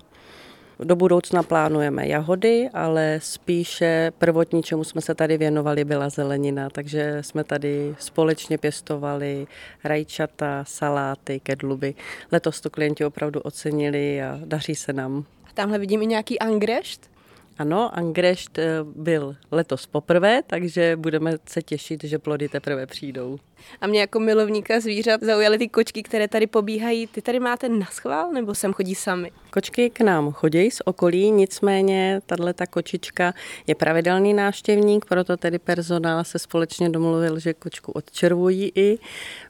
do 0.80 0.96
budoucna 0.96 1.44
plánujeme 1.44 2.08
jahody, 2.08 2.70
ale 2.74 3.20
spíše 3.22 4.12
prvotní, 4.18 4.64
čemu 4.64 4.84
jsme 4.84 5.02
se 5.02 5.16
tady 5.16 5.38
věnovali, 5.38 5.86
byla 5.86 6.10
zelenina, 6.10 6.70
takže 6.70 7.18
jsme 7.22 7.44
tady 7.44 7.96
společně 8.00 8.58
pěstovali 8.58 9.48
rajčata, 9.84 10.64
saláty, 10.68 11.40
kedluby. 11.40 11.96
Letos 12.32 12.62
to 12.62 12.70
klienti 12.70 13.06
opravdu 13.06 13.40
ocenili 13.40 14.24
a 14.24 14.40
daří 14.46 14.76
se 14.76 14.94
nám. 14.94 15.26
A 15.46 15.50
tamhle 15.54 15.80
vidím 15.80 16.02
i 16.02 16.06
nějaký 16.06 16.40
angrešt. 16.40 17.13
Ano, 17.58 17.98
angrešt 17.98 18.58
eh, 18.58 18.80
byl 18.84 19.36
letos 19.52 19.86
poprvé, 19.86 20.42
takže 20.48 20.96
budeme 20.96 21.38
se 21.46 21.62
těšit, 21.62 22.04
že 22.04 22.20
plody 22.20 22.50
teprve 22.50 22.86
přijdou. 22.86 23.40
A 23.82 23.88
mě 23.88 24.00
jako 24.00 24.20
milovníka 24.20 24.80
zvířat 24.80 25.24
zaujaly 25.24 25.58
ty 25.58 25.70
kočky, 25.70 26.04
které 26.04 26.28
tady 26.28 26.48
pobíhají. 26.48 27.08
Ty 27.08 27.22
tady 27.22 27.40
máte 27.40 27.70
na 27.70 27.86
schvál 27.86 28.32
nebo 28.32 28.56
sem 28.56 28.74
chodí 28.74 28.96
sami? 28.96 29.32
Kočky 29.50 29.90
k 29.90 30.02
nám 30.02 30.32
chodí 30.32 30.72
z 30.72 30.82
okolí, 30.86 31.32
nicméně 31.32 32.22
tahle 32.26 32.54
ta 32.54 32.66
kočička 32.66 33.34
je 33.68 33.76
pravidelný 33.76 34.34
návštěvník, 34.34 35.06
proto 35.06 35.38
tedy 35.38 35.60
personál 35.60 36.24
se 36.24 36.40
společně 36.40 36.90
domluvil, 36.90 37.40
že 37.40 37.54
kočku 37.54 37.92
odčervují 37.92 38.72
i. 38.76 39.00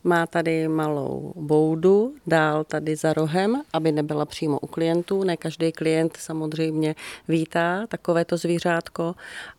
Má 0.03 0.27
tady 0.27 0.67
malou 0.67 1.33
boudu, 1.35 2.15
dál 2.27 2.63
tady 2.63 2.95
za 2.95 3.13
rohem, 3.13 3.61
aby 3.73 3.91
nebyla 3.91 4.25
přímo 4.25 4.59
u 4.59 4.67
klientů. 4.67 5.23
Ne 5.23 5.37
každý 5.37 5.71
klient 5.71 6.17
samozřejmě 6.17 6.95
vítá 7.27 7.87
takovéto 7.93 8.37
zvířátko 8.37 9.15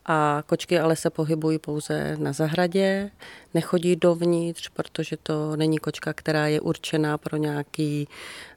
a 0.06 0.42
kočky 0.46 0.78
ale 0.78 0.96
se 0.96 1.10
pohybují 1.10 1.58
pouze 1.58 2.16
na 2.16 2.32
zahradě, 2.32 3.10
nechodí 3.54 3.96
dovnitř, 3.96 4.68
protože 4.68 5.16
to 5.22 5.56
není 5.56 5.78
kočka, 5.78 6.12
která 6.12 6.46
je 6.46 6.60
určená 6.60 7.18
pro 7.18 7.36
nějaký 7.36 8.08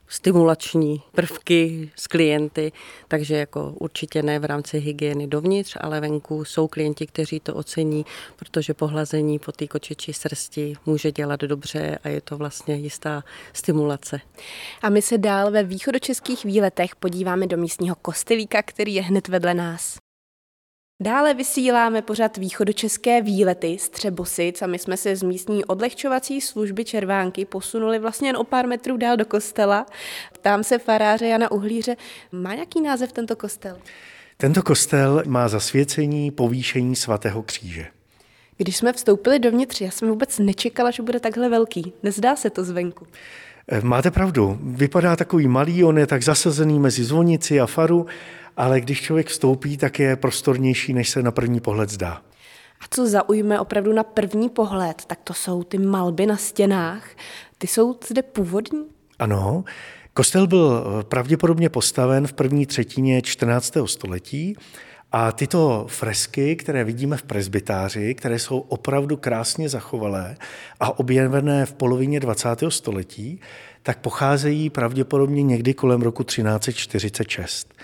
stimulační 0.08 1.02
prvky 1.12 1.90
s 1.96 2.06
klienty, 2.06 2.72
takže 3.08 3.36
jako 3.36 3.72
určitě 3.78 4.22
ne 4.22 4.38
v 4.38 4.44
rámci 4.44 4.78
hygieny 4.78 5.26
dovnitř, 5.26 5.76
ale 5.80 6.00
venku 6.00 6.44
jsou 6.44 6.68
klienti, 6.68 7.06
kteří 7.06 7.40
to 7.40 7.54
ocení, 7.54 8.06
protože 8.36 8.74
pohlazení 8.74 9.38
po 9.38 9.52
té 9.52 9.66
kočičí 9.66 10.12
srsti 10.12 10.74
může 10.86 11.12
dělat 11.12 11.40
dobře 11.40 11.98
a 12.04 12.08
je 12.08 12.20
to 12.20 12.36
vlastně 12.36 12.74
jistá 12.74 13.24
stimulace. 13.52 14.20
A 14.82 14.88
my 14.88 15.02
se 15.02 15.18
dál 15.18 15.50
ve 15.50 15.62
východočeských 15.62 16.44
výletech 16.44 16.96
podíváme 16.96 17.46
do 17.46 17.56
místního 17.56 17.96
kostelíka, 18.02 18.62
který 18.62 18.94
je 18.94 19.02
hned 19.02 19.28
vedle 19.28 19.54
nás. 19.54 20.07
Dále 21.02 21.34
vysíláme 21.34 22.02
pořád 22.02 22.36
východočeské 22.36 23.22
výlety 23.22 23.76
z 23.80 23.88
Třebosic 23.88 24.62
a 24.62 24.66
my 24.66 24.78
jsme 24.78 24.96
se 24.96 25.16
z 25.16 25.22
místní 25.22 25.64
odlehčovací 25.64 26.40
služby 26.40 26.84
Červánky 26.84 27.44
posunuli 27.44 27.98
vlastně 27.98 28.28
jen 28.28 28.36
o 28.36 28.44
pár 28.44 28.66
metrů 28.66 28.96
dál 28.96 29.16
do 29.16 29.24
kostela. 29.24 29.86
Ptám 30.32 30.64
se 30.64 30.78
faráře 30.78 31.26
Jana 31.26 31.50
Uhlíře, 31.50 31.96
má 32.32 32.54
nějaký 32.54 32.80
název 32.80 33.12
tento 33.12 33.36
kostel? 33.36 33.78
Tento 34.36 34.62
kostel 34.62 35.22
má 35.26 35.48
zasvěcení 35.48 36.30
povýšení 36.30 36.96
svatého 36.96 37.42
kříže. 37.42 37.86
Když 38.56 38.76
jsme 38.76 38.92
vstoupili 38.92 39.38
dovnitř, 39.38 39.80
já 39.80 39.90
jsem 39.90 40.08
vůbec 40.08 40.38
nečekala, 40.38 40.90
že 40.90 41.02
bude 41.02 41.20
takhle 41.20 41.48
velký. 41.48 41.92
Nezdá 42.02 42.36
se 42.36 42.50
to 42.50 42.64
zvenku. 42.64 43.06
Eh, 43.68 43.80
máte 43.80 44.10
pravdu, 44.10 44.58
vypadá 44.62 45.16
takový 45.16 45.48
malý, 45.48 45.84
on 45.84 45.98
je 45.98 46.06
tak 46.06 46.22
zasazený 46.22 46.78
mezi 46.78 47.04
zvonici 47.04 47.60
a 47.60 47.66
faru 47.66 48.06
ale 48.58 48.80
když 48.80 49.02
člověk 49.02 49.26
vstoupí, 49.26 49.76
tak 49.76 49.98
je 49.98 50.16
prostornější, 50.16 50.92
než 50.92 51.10
se 51.10 51.22
na 51.22 51.30
první 51.30 51.60
pohled 51.60 51.90
zdá. 51.90 52.22
A 52.80 52.84
co 52.90 53.06
zaujme 53.06 53.60
opravdu 53.60 53.92
na 53.92 54.02
první 54.02 54.48
pohled, 54.48 55.04
tak 55.06 55.18
to 55.24 55.34
jsou 55.34 55.62
ty 55.62 55.78
malby 55.78 56.26
na 56.26 56.36
stěnách. 56.36 57.08
Ty 57.58 57.66
jsou 57.66 57.96
zde 58.08 58.22
původní? 58.22 58.84
Ano, 59.18 59.64
Kostel 60.14 60.46
byl 60.46 60.84
pravděpodobně 61.08 61.68
postaven 61.68 62.26
v 62.26 62.32
první 62.32 62.66
třetině 62.66 63.22
14. 63.22 63.74
století 63.86 64.56
a 65.12 65.32
tyto 65.32 65.86
fresky, 65.88 66.56
které 66.56 66.84
vidíme 66.84 67.16
v 67.16 67.22
presbytáři, 67.22 68.14
které 68.14 68.38
jsou 68.38 68.58
opravdu 68.58 69.16
krásně 69.16 69.68
zachovalé 69.68 70.36
a 70.80 70.98
objevené 70.98 71.66
v 71.66 71.72
polovině 71.72 72.20
20. 72.20 72.48
století, 72.68 73.40
tak 73.82 73.98
pocházejí 73.98 74.70
pravděpodobně 74.70 75.42
někdy 75.42 75.74
kolem 75.74 76.02
roku 76.02 76.24
1346. 76.24 77.74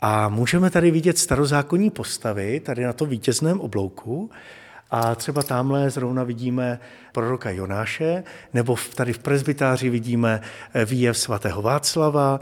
A 0.00 0.28
můžeme 0.28 0.70
tady 0.70 0.90
vidět 0.90 1.18
starozákonní 1.18 1.90
postavy, 1.90 2.60
tady 2.60 2.84
na 2.84 2.92
to 2.92 3.06
vítězném 3.06 3.60
oblouku, 3.60 4.30
a 4.90 5.14
třeba 5.14 5.42
tamhle 5.42 5.90
zrovna 5.90 6.24
vidíme 6.24 6.80
proroka 7.12 7.50
Jonáše, 7.50 8.24
nebo 8.54 8.76
tady 8.94 9.12
v 9.12 9.18
presbytáři 9.18 9.90
vidíme 9.90 10.40
výjev 10.84 11.18
svatého 11.18 11.62
Václava 11.62 12.40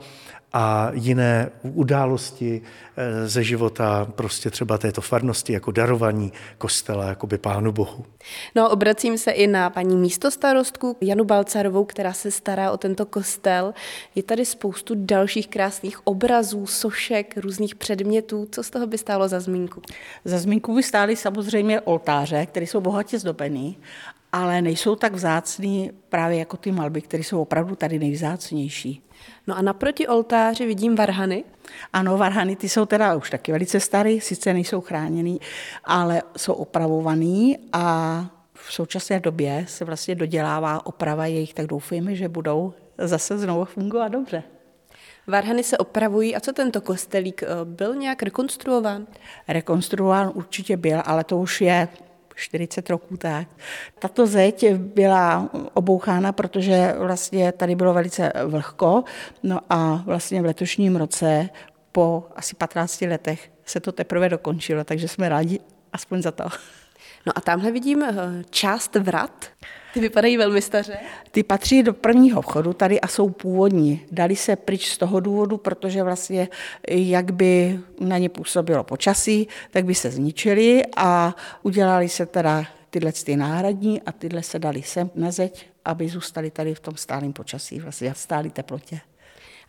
a 0.53 0.91
jiné 0.95 1.51
události 1.63 2.63
eh, 2.97 3.29
ze 3.29 3.45
života 3.45 4.07
prostě 4.15 4.51
třeba 4.51 4.79
této 4.79 5.01
farnosti 5.01 5.53
jako 5.53 5.71
darovaní 5.71 6.33
kostela, 6.59 7.05
jako 7.05 7.27
by 7.27 7.39
Pánu 7.39 7.73
Bohu. 7.73 8.05
No 8.55 8.71
obracím 8.71 9.19
se 9.19 9.31
i 9.31 9.47
na 9.47 9.71
paní 9.71 9.97
místostarostku 9.97 10.97
Janu 11.01 11.25
Balcarovou, 11.25 11.85
která 11.85 12.13
se 12.13 12.31
stará 12.31 12.73
o 12.73 12.77
tento 12.77 13.07
kostel. 13.07 13.75
Je 14.15 14.23
tady 14.23 14.45
spoustu 14.45 14.95
dalších 14.97 15.49
krásných 15.49 16.07
obrazů, 16.07 16.67
sošek, 16.67 17.37
různých 17.37 17.75
předmětů. 17.75 18.49
Co 18.51 18.63
z 18.63 18.71
toho 18.71 18.87
by 18.87 18.99
stálo 18.99 19.29
za 19.29 19.41
zmínku? 19.41 19.83
Za 20.25 20.39
zmínku 20.39 20.75
by 20.75 20.83
stály 20.83 21.17
samozřejmě 21.17 21.81
oltáře, 21.81 22.47
které 22.47 22.67
jsou 22.67 22.81
bohatě 22.81 23.19
zdobený 23.19 23.79
ale 24.33 24.63
nejsou 24.63 24.97
tak 24.97 25.13
vzácný 25.13 25.91
právě 26.09 26.39
jako 26.39 26.57
ty 26.57 26.73
malby, 26.73 27.01
které 27.01 27.23
jsou 27.23 27.43
opravdu 27.43 27.77
tady 27.77 27.99
nejvzácnější. 27.99 29.03
No 29.47 29.57
a 29.57 29.63
naproti 29.63 30.09
oltáři 30.09 30.67
vidím 30.67 30.97
varhany. 30.97 31.45
Ano, 31.93 32.19
varhany 32.19 32.57
ty 32.57 32.69
jsou 32.69 32.87
teda 32.87 33.15
už 33.15 33.31
taky 33.31 33.53
velice 33.53 33.81
staré, 33.81 34.21
sice 34.21 34.53
nejsou 34.53 34.81
chráněný, 34.81 35.41
ale 35.85 36.23
jsou 36.37 36.53
opravovaný 36.53 37.59
a 37.73 38.27
v 38.55 38.73
současné 38.73 39.21
době 39.21 39.65
se 39.69 39.85
vlastně 39.85 40.15
dodělává 40.15 40.87
oprava 40.87 41.27
jejich, 41.27 41.55
tak 41.55 41.67
doufujeme, 41.67 42.15
že 42.15 42.29
budou 42.29 42.75
zase 42.99 43.39
znovu 43.39 43.65
fungovat 43.65 44.09
dobře. 44.09 44.43
Varhany 45.27 45.65
se 45.65 45.79
opravují 45.79 46.37
a 46.37 46.41
co 46.41 46.53
tento 46.53 46.81
kostelík 46.81 47.43
eh, 47.43 47.47
byl 47.65 47.95
nějak 47.95 48.23
rekonstruován? 48.23 49.07
Rekonstruován 49.49 50.33
určitě 50.35 50.77
byl, 50.77 51.03
ale 51.05 51.25
to 51.25 51.39
už 51.39 51.61
je 51.61 51.89
40 52.37 52.91
roků 52.91 53.17
tak. 53.17 53.49
Tato 53.99 54.27
zeď 54.27 54.73
byla 54.75 55.51
obouchána, 55.75 56.33
protože 56.33 56.95
vlastně 56.99 57.53
tady 57.53 57.75
bylo 57.75 57.95
velice 57.95 58.33
vlhko, 58.47 59.05
no 59.43 59.61
a 59.71 60.03
vlastně 60.07 60.43
v 60.43 60.45
letošním 60.45 60.97
roce 60.97 61.49
po 61.93 62.25
asi 62.37 62.57
15 62.57 63.01
letech 63.01 63.53
se 63.65 63.81
to 63.81 63.93
teprve 63.93 64.29
dokončilo, 64.29 64.85
takže 64.85 65.09
jsme 65.09 65.29
rádi 65.29 65.61
aspoň 65.93 66.23
za 66.23 66.31
to. 66.31 66.45
No 67.27 67.33
a 67.35 67.41
tamhle 67.41 67.73
vidím 67.73 68.03
eh, 68.03 68.15
část 68.51 68.95
vrat. 68.95 69.47
Ty 69.95 70.01
vypadají 70.01 70.37
velmi 70.37 70.63
staře. 70.63 70.99
Ty 71.31 71.43
patří 71.43 71.83
do 71.83 71.93
prvního 71.95 72.43
vchodu 72.43 72.73
tady 72.73 73.01
a 73.01 73.09
jsou 73.09 73.31
původní. 73.31 74.07
Dali 74.13 74.37
se 74.37 74.57
pryč 74.57 74.89
z 74.89 74.99
toho 74.99 75.21
důvodu, 75.21 75.57
protože 75.57 76.03
vlastně 76.03 76.49
jak 76.89 77.33
by 77.33 77.81
na 78.01 78.19
ně 78.19 78.29
působilo 78.29 78.85
počasí, 78.85 79.49
tak 79.71 79.85
by 79.85 79.95
se 79.95 80.11
zničili 80.11 80.83
a 80.97 81.37
udělali 81.63 82.09
se 82.09 82.27
teda 82.27 82.65
tyhle 82.91 83.13
ty 83.13 83.37
náhradní 83.37 84.03
a 84.03 84.13
tyhle 84.13 84.43
se 84.43 84.59
dali 84.59 84.83
sem 84.83 85.11
na 85.15 85.31
zeď, 85.31 85.67
aby 85.85 86.09
zůstali 86.09 86.51
tady 86.51 86.75
v 86.75 86.81
tom 86.81 86.97
stálém 86.97 87.33
počasí, 87.33 87.81
vlastně 87.81 88.13
v 88.15 88.19
stálé 88.19 88.51
teplotě. 88.51 89.01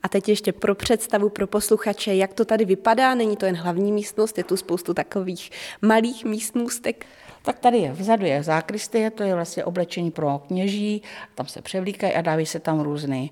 A 0.03 0.10
teď 0.10 0.30
ještě 0.30 0.51
pro 0.51 0.75
představu 0.75 1.30
pro 1.30 1.48
posluchače, 1.48 2.15
jak 2.15 2.34
to 2.34 2.46
tady 2.46 2.65
vypadá. 2.65 3.15
Není 3.15 3.38
to 3.38 3.46
jen 3.46 3.56
hlavní 3.56 3.92
místnost, 3.92 4.38
je 4.38 4.44
tu 4.44 4.58
spoustu 4.58 4.94
takových 4.94 5.51
malých 5.82 6.25
místnostek. 6.25 7.06
Tak 7.46 7.60
tady 7.60 7.78
je, 7.78 7.92
vzadu 7.92 8.26
je 8.26 8.44
zákristie, 8.44 9.12
to 9.12 9.24
je 9.24 9.36
vlastně 9.36 9.66
oblečení 9.66 10.12
pro 10.12 10.42
kněží, 10.48 11.02
tam 11.36 11.48
se 11.48 11.62
převlíkají 11.62 12.14
a 12.14 12.22
dávají 12.22 12.46
se 12.46 12.60
tam 12.60 12.80
různé 12.80 13.22
uh, 13.22 13.28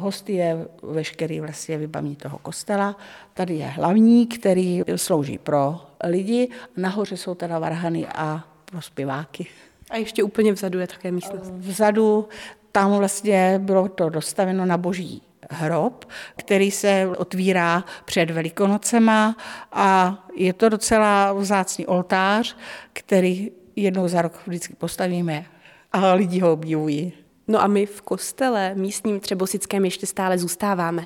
hostie, 0.00 0.66
veškerý 0.82 1.40
vlastně 1.40 1.78
vybavení 1.78 2.16
toho 2.16 2.38
kostela. 2.38 2.96
Tady 3.34 3.54
je 3.54 3.66
hlavní, 3.66 4.26
který 4.26 4.82
slouží 4.96 5.38
pro 5.38 5.80
lidi, 6.04 6.48
nahoře 6.76 7.16
jsou 7.16 7.34
teda 7.34 7.58
varhany 7.58 8.06
a 8.06 8.44
pro 8.64 8.82
zpěváky. 8.82 9.46
A 9.90 9.96
ještě 9.96 10.22
úplně 10.22 10.52
vzadu 10.52 10.78
je 10.78 10.86
také 10.86 11.12
místnost. 11.12 11.52
Vzadu 11.56 12.28
tam 12.72 12.92
vlastně 12.92 13.58
bylo 13.58 13.88
to 13.88 14.08
dostaveno 14.08 14.66
na 14.66 14.76
boží 14.76 15.22
hrob, 15.50 16.04
který 16.36 16.70
se 16.70 17.08
otvírá 17.16 17.84
před 18.04 18.30
Velikonocema 18.30 19.36
a 19.72 20.18
je 20.36 20.52
to 20.52 20.68
docela 20.68 21.32
vzácný 21.32 21.86
oltář, 21.86 22.56
který 22.92 23.50
jednou 23.76 24.08
za 24.08 24.22
rok 24.22 24.32
vždycky 24.46 24.74
postavíme 24.74 25.44
a 25.92 26.12
lidi 26.12 26.40
ho 26.40 26.52
obdivují. 26.52 27.12
No 27.48 27.62
a 27.62 27.66
my 27.66 27.86
v 27.86 28.02
kostele 28.02 28.74
místním 28.74 29.20
Třebosickém 29.20 29.84
ještě 29.84 30.06
stále 30.06 30.38
zůstáváme. 30.38 31.02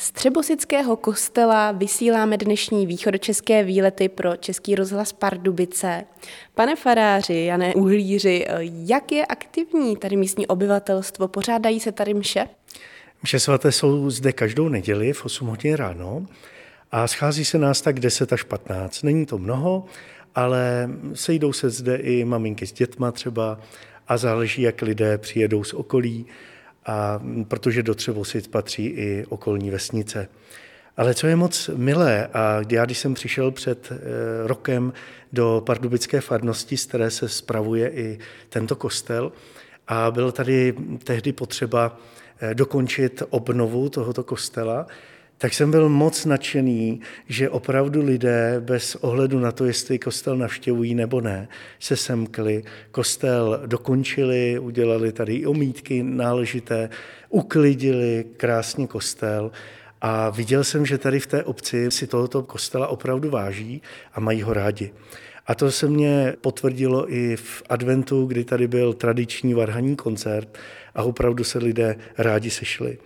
Z 0.00 0.12
Třebosického 0.12 0.96
kostela 0.96 1.72
vysíláme 1.72 2.36
dnešní 2.36 2.86
východočeské 2.86 3.64
výlety 3.64 4.08
pro 4.08 4.36
Český 4.36 4.74
rozhlas 4.74 5.12
Pardubice. 5.12 6.04
Pane 6.54 6.76
faráři, 6.76 7.34
Jané 7.34 7.74
Uhlíři, 7.74 8.46
jak 8.86 9.12
je 9.12 9.26
aktivní 9.26 9.96
tady 9.96 10.16
místní 10.16 10.46
obyvatelstvo? 10.46 11.28
Pořádají 11.28 11.80
se 11.80 11.92
tady 11.92 12.14
mše? 12.14 12.48
Mše 13.22 13.40
svaté 13.40 13.72
jsou 13.72 14.10
zde 14.10 14.32
každou 14.32 14.68
neděli 14.68 15.12
v 15.12 15.24
8 15.24 15.48
hodin 15.48 15.74
ráno 15.74 16.26
a 16.90 17.06
schází 17.06 17.44
se 17.44 17.58
nás 17.58 17.80
tak 17.80 18.00
10 18.00 18.32
až 18.32 18.42
15. 18.42 19.02
Není 19.02 19.26
to 19.26 19.38
mnoho, 19.38 19.84
ale 20.34 20.90
sejdou 21.14 21.52
se 21.52 21.70
zde 21.70 21.96
i 21.96 22.24
maminky 22.24 22.66
s 22.66 22.72
dětma 22.72 23.12
třeba 23.12 23.60
a 24.08 24.16
záleží, 24.16 24.62
jak 24.62 24.82
lidé 24.82 25.18
přijedou 25.18 25.64
z 25.64 25.74
okolí, 25.74 26.26
a 26.86 27.20
protože 27.48 27.82
do 27.82 27.94
Třebosic 27.94 28.46
patří 28.46 28.86
i 28.86 29.24
okolní 29.28 29.70
vesnice. 29.70 30.28
Ale 30.96 31.14
co 31.14 31.26
je 31.26 31.36
moc 31.36 31.70
milé, 31.76 32.26
a 32.26 32.60
já 32.70 32.84
když 32.84 32.98
jsem 32.98 33.14
přišel 33.14 33.50
před 33.50 33.92
eh, 33.92 33.96
rokem 34.46 34.92
do 35.32 35.62
pardubické 35.66 36.20
farnosti, 36.20 36.76
z 36.76 36.86
které 36.86 37.10
se 37.10 37.28
spravuje 37.28 37.90
i 37.90 38.18
tento 38.48 38.76
kostel, 38.76 39.32
a 39.88 40.10
bylo 40.10 40.32
tady 40.32 40.74
tehdy 41.04 41.32
potřeba 41.32 41.98
dokončit 42.54 43.22
obnovu 43.30 43.88
tohoto 43.88 44.24
kostela, 44.24 44.86
tak 45.38 45.54
jsem 45.54 45.70
byl 45.70 45.88
moc 45.88 46.24
nadšený, 46.24 47.00
že 47.26 47.50
opravdu 47.50 48.04
lidé 48.04 48.56
bez 48.60 48.94
ohledu 48.94 49.40
na 49.40 49.52
to, 49.52 49.64
jestli 49.64 49.98
kostel 49.98 50.36
navštěvují 50.36 50.94
nebo 50.94 51.20
ne, 51.20 51.48
se 51.80 51.96
semkli, 51.96 52.64
kostel 52.90 53.60
dokončili, 53.66 54.58
udělali 54.58 55.12
tady 55.12 55.34
i 55.34 55.46
omítky 55.46 56.02
náležité, 56.02 56.90
uklidili 57.28 58.24
krásně 58.36 58.86
kostel 58.86 59.50
a 60.00 60.30
viděl 60.30 60.64
jsem, 60.64 60.86
že 60.86 60.98
tady 60.98 61.20
v 61.20 61.26
té 61.26 61.44
obci 61.44 61.90
si 61.90 62.06
tohoto 62.06 62.42
kostela 62.42 62.88
opravdu 62.88 63.30
váží 63.30 63.82
a 64.14 64.20
mají 64.20 64.42
ho 64.42 64.52
rádi. 64.52 64.92
A 65.48 65.54
to 65.54 65.70
se 65.70 65.88
mě 65.88 66.34
potvrdilo 66.40 67.14
i 67.14 67.36
v 67.36 67.62
adventu, 67.68 68.26
kdy 68.26 68.44
tady 68.44 68.68
byl 68.68 68.92
tradiční 68.92 69.54
varhaní 69.54 69.96
koncert 69.96 70.58
a 70.94 71.02
opravdu 71.02 71.44
se 71.44 71.58
lidé 71.58 71.96
rádi 72.18 72.50
sešli. 72.50 72.98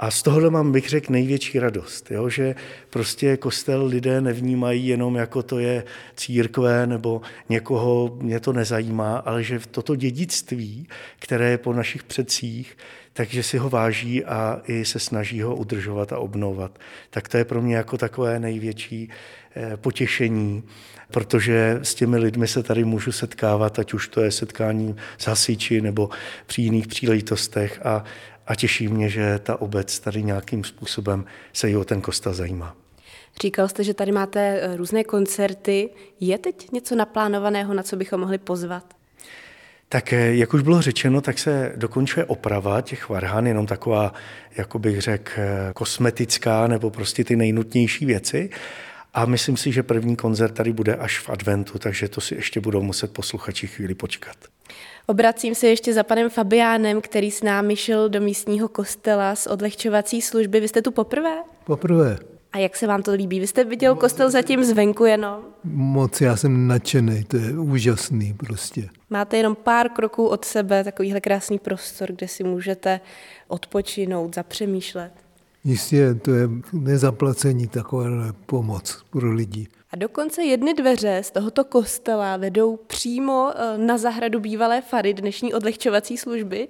A 0.00 0.10
z 0.10 0.22
tohohle 0.22 0.50
mám, 0.50 0.72
bych 0.72 0.88
řekl, 0.88 1.12
největší 1.12 1.58
radost, 1.58 2.10
jo? 2.10 2.28
že 2.28 2.54
prostě 2.90 3.36
kostel 3.36 3.86
lidé 3.86 4.20
nevnímají 4.20 4.86
jenom 4.86 5.16
jako 5.16 5.42
to 5.42 5.58
je 5.58 5.84
církve 6.16 6.86
nebo 6.86 7.20
někoho 7.48 8.16
mě 8.20 8.40
to 8.40 8.52
nezajímá, 8.52 9.16
ale 9.16 9.42
že 9.42 9.60
toto 9.70 9.96
dědictví, 9.96 10.88
které 11.18 11.50
je 11.50 11.58
po 11.58 11.72
našich 11.72 12.02
předcích, 12.02 12.76
takže 13.12 13.42
si 13.42 13.58
ho 13.58 13.70
váží 13.70 14.24
a 14.24 14.60
i 14.64 14.84
se 14.84 14.98
snaží 14.98 15.42
ho 15.42 15.56
udržovat 15.56 16.12
a 16.12 16.18
obnovat. 16.18 16.78
Tak 17.10 17.28
to 17.28 17.36
je 17.36 17.44
pro 17.44 17.62
mě 17.62 17.76
jako 17.76 17.98
takové 17.98 18.40
největší 18.40 19.10
eh, 19.56 19.76
potěšení, 19.76 20.62
protože 21.10 21.78
s 21.82 21.94
těmi 21.94 22.18
lidmi 22.18 22.48
se 22.48 22.62
tady 22.62 22.84
můžu 22.84 23.12
setkávat, 23.12 23.78
ať 23.78 23.94
už 23.94 24.08
to 24.08 24.20
je 24.20 24.30
setkání 24.30 24.96
s 25.18 25.26
hasiči 25.26 25.80
nebo 25.80 26.10
při 26.46 26.62
jiných 26.62 26.86
příležitostech 26.86 27.80
a, 27.86 28.04
a 28.46 28.54
těší 28.54 28.88
mě, 28.88 29.08
že 29.08 29.38
ta 29.38 29.60
obec 29.60 29.98
tady 29.98 30.22
nějakým 30.22 30.64
způsobem 30.64 31.24
se 31.52 31.70
i 31.70 31.76
o 31.76 31.84
ten 31.84 32.00
kostel 32.00 32.34
zajímá. 32.34 32.76
Říkal 33.42 33.68
jste, 33.68 33.84
že 33.84 33.94
tady 33.94 34.12
máte 34.12 34.40
eh, 34.40 34.76
různé 34.76 35.04
koncerty. 35.04 35.90
Je 36.20 36.38
teď 36.38 36.70
něco 36.72 36.94
naplánovaného, 36.94 37.74
na 37.74 37.82
co 37.82 37.96
bychom 37.96 38.20
mohli 38.20 38.38
pozvat? 38.38 38.94
Tak 39.88 40.12
eh, 40.12 40.34
jak 40.34 40.54
už 40.54 40.62
bylo 40.62 40.82
řečeno, 40.82 41.20
tak 41.20 41.38
se 41.38 41.72
dokončuje 41.76 42.24
oprava 42.24 42.80
těch 42.80 43.08
varhan, 43.08 43.46
jenom 43.46 43.66
taková, 43.66 44.12
jako 44.56 44.78
bych 44.78 45.00
řekl, 45.00 45.32
eh, 45.36 45.72
kosmetická 45.74 46.66
nebo 46.66 46.90
prostě 46.90 47.24
ty 47.24 47.36
nejnutnější 47.36 48.06
věci. 48.06 48.50
A 49.14 49.26
myslím 49.26 49.56
si, 49.56 49.72
že 49.72 49.82
první 49.82 50.16
koncert 50.16 50.52
tady 50.52 50.72
bude 50.72 50.94
až 50.96 51.18
v 51.18 51.30
adventu, 51.30 51.78
takže 51.78 52.08
to 52.08 52.20
si 52.20 52.34
ještě 52.34 52.60
budou 52.60 52.82
muset 52.82 53.12
posluchači 53.12 53.66
chvíli 53.66 53.94
počkat. 53.94 54.36
Obracím 55.06 55.54
se 55.54 55.68
ještě 55.68 55.94
za 55.94 56.02
panem 56.02 56.30
Fabiánem, 56.30 57.00
který 57.00 57.30
s 57.30 57.42
námi 57.42 57.76
šel 57.76 58.08
do 58.08 58.20
místního 58.20 58.68
kostela 58.68 59.34
z 59.34 59.46
odlehčovací 59.46 60.22
služby. 60.22 60.60
Vy 60.60 60.68
jste 60.68 60.82
tu 60.82 60.90
poprvé? 60.90 61.36
Poprvé. 61.64 62.18
A 62.52 62.58
jak 62.58 62.76
se 62.76 62.86
vám 62.86 63.02
to 63.02 63.12
líbí? 63.12 63.40
Vy 63.40 63.46
jste 63.46 63.64
viděl 63.64 63.94
kostel 63.94 64.30
zatím 64.30 64.64
zvenku 64.64 65.04
jenom? 65.04 65.40
Moc, 65.64 66.20
já 66.20 66.36
jsem 66.36 66.66
nadšený, 66.66 67.24
to 67.24 67.36
je 67.36 67.58
úžasný 67.58 68.34
prostě. 68.34 68.88
Máte 69.10 69.36
jenom 69.36 69.54
pár 69.54 69.88
kroků 69.88 70.26
od 70.26 70.44
sebe 70.44 70.84
takovýhle 70.84 71.20
krásný 71.20 71.58
prostor, 71.58 72.12
kde 72.12 72.28
si 72.28 72.44
můžete 72.44 73.00
odpočinout, 73.48 74.34
zapřemýšlet. 74.34 75.12
Jistě, 75.64 76.14
to 76.14 76.34
je 76.34 76.48
nezaplacení 76.72 77.68
taková 77.68 78.04
pomoc 78.46 79.04
pro 79.10 79.32
lidi. 79.32 79.68
A 79.90 79.96
dokonce 79.96 80.42
jedny 80.42 80.74
dveře 80.74 81.20
z 81.24 81.30
tohoto 81.30 81.64
kostela 81.64 82.36
vedou 82.36 82.76
přímo 82.76 83.52
eh, 83.54 83.78
na 83.78 83.98
zahradu 83.98 84.40
bývalé 84.40 84.80
fary 84.80 85.14
dnešní 85.14 85.54
odlehčovací 85.54 86.16
služby. 86.16 86.68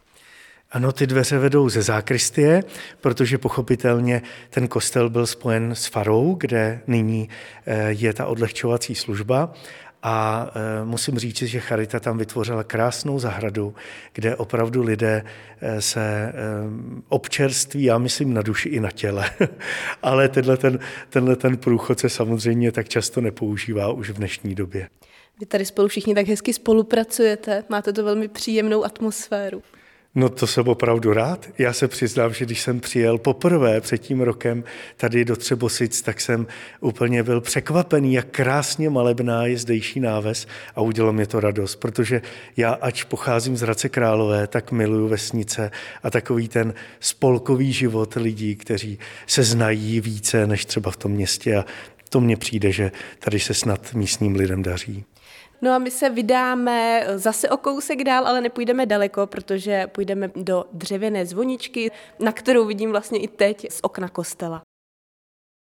Ano, 0.73 0.93
ty 0.93 1.07
dveře 1.07 1.39
vedou 1.39 1.69
ze 1.69 1.83
zákristie, 1.83 2.65
protože 3.01 3.39
pochopitelně 3.39 4.23
ten 4.51 4.69
kostel 4.69 5.11
byl 5.11 5.27
spojen 5.27 5.75
s 5.75 5.87
farou, 5.87 6.35
kde 6.39 6.81
nyní 6.87 7.29
eh, 7.67 7.89
je 7.91 8.13
ta 8.13 8.27
odlehčovací 8.27 8.95
služba. 8.95 9.55
A 10.03 10.47
e, 10.55 10.85
musím 10.85 11.19
říct, 11.19 11.37
že 11.37 11.61
Charita 11.61 12.01
tam 12.01 12.19
vytvořila 12.19 12.65
krásnou 12.65 13.19
zahradu, 13.19 13.75
kde 14.13 14.37
opravdu 14.37 14.83
lidé 14.83 15.25
e, 15.61 15.83
se 15.83 16.01
e, 16.01 16.33
občerství, 17.09 17.83
já 17.83 17.99
myslím 17.99 18.35
na 18.35 18.43
duši 18.43 18.69
i 18.69 18.81
na 18.81 18.91
těle. 18.91 19.31
Ale 20.03 20.29
tenhle 20.29 20.57
ten, 20.57 20.79
tenhle 21.09 21.37
ten 21.37 21.57
průchod 21.57 21.99
se 22.01 22.09
samozřejmě 22.09 22.73
tak 22.73 22.89
často 22.89 23.21
nepoužívá 23.21 23.93
už 23.93 24.11
v 24.11 24.15
dnešní 24.15 24.55
době. 24.55 24.89
Vy 25.41 25.47
tady 25.47 25.65
spolu 25.65 25.89
všichni 25.89 26.15
tak 26.15 26.27
hezky 26.27 26.53
spolupracujete, 26.53 27.65
máte 27.69 27.93
to 27.93 28.05
velmi 28.05 28.29
příjemnou 28.29 28.85
atmosféru. 28.85 29.63
No 30.15 30.29
to 30.29 30.47
jsem 30.47 30.69
opravdu 30.69 31.13
rád. 31.13 31.49
Já 31.59 31.73
se 31.73 31.89
přiznám, 31.89 32.35
že 32.35 32.45
když 32.45 32.61
jsem 32.61 32.81
přijel 32.81 33.19
poprvé 33.19 33.81
před 33.81 33.99
tím 33.99 34.21
rokem 34.21 34.65
tady 34.97 35.25
do 35.25 35.37
Třebosic, 35.37 36.03
tak 36.03 36.21
jsem 36.21 36.47
úplně 36.81 37.23
byl 37.23 37.41
překvapený, 37.41 38.13
jak 38.13 38.27
krásně 38.27 38.91
malebná 38.91 39.47
je 39.47 39.59
zdejší 39.59 40.01
náves 40.01 40.47
a 40.75 40.81
udělalo 40.81 41.13
mě 41.13 41.27
to 41.27 41.41
radost, 41.41 41.77
protože 41.77 42.23
já, 42.57 42.73
ač 42.73 43.05
pocházím 43.05 43.57
z 43.57 43.61
Hradce 43.61 43.89
Králové, 43.89 44.47
tak 44.47 44.73
miluju 44.73 45.09
vesnice 45.09 45.71
a 46.03 46.11
takový 46.11 46.49
ten 46.49 46.75
spolkový 47.01 47.73
život 47.73 48.15
lidí, 48.15 48.57
kteří 48.57 48.99
se 49.27 49.43
znají 49.43 50.01
více 50.01 50.47
než 50.47 50.65
třeba 50.65 50.91
v 50.91 50.97
tom 50.97 51.13
městě 51.13 51.57
a 51.57 51.65
to 52.09 52.21
mně 52.21 52.37
přijde, 52.37 52.73
že 52.73 52.93
tady 53.19 53.41
se 53.41 53.55
snad 53.55 53.95
místním 53.95 54.37
lidem 54.37 54.63
daří. 54.63 55.05
No 55.63 55.73
a 55.73 55.79
my 55.79 55.91
se 55.91 56.11
vydáme 56.11 57.07
zase 57.15 57.49
o 57.49 57.57
kousek 57.57 58.05
dál, 58.05 58.27
ale 58.27 58.41
nepůjdeme 58.41 58.87
daleko, 58.87 59.27
protože 59.27 59.87
půjdeme 59.87 60.31
do 60.37 60.65
dřevěné 60.73 61.27
zvoničky, 61.27 61.91
na 62.19 62.33
kterou 62.33 62.67
vidím 62.67 62.91
vlastně 62.91 63.19
i 63.19 63.29
teď 63.29 63.73
z 63.73 63.81
okna 63.83 64.09
kostela. 64.09 64.63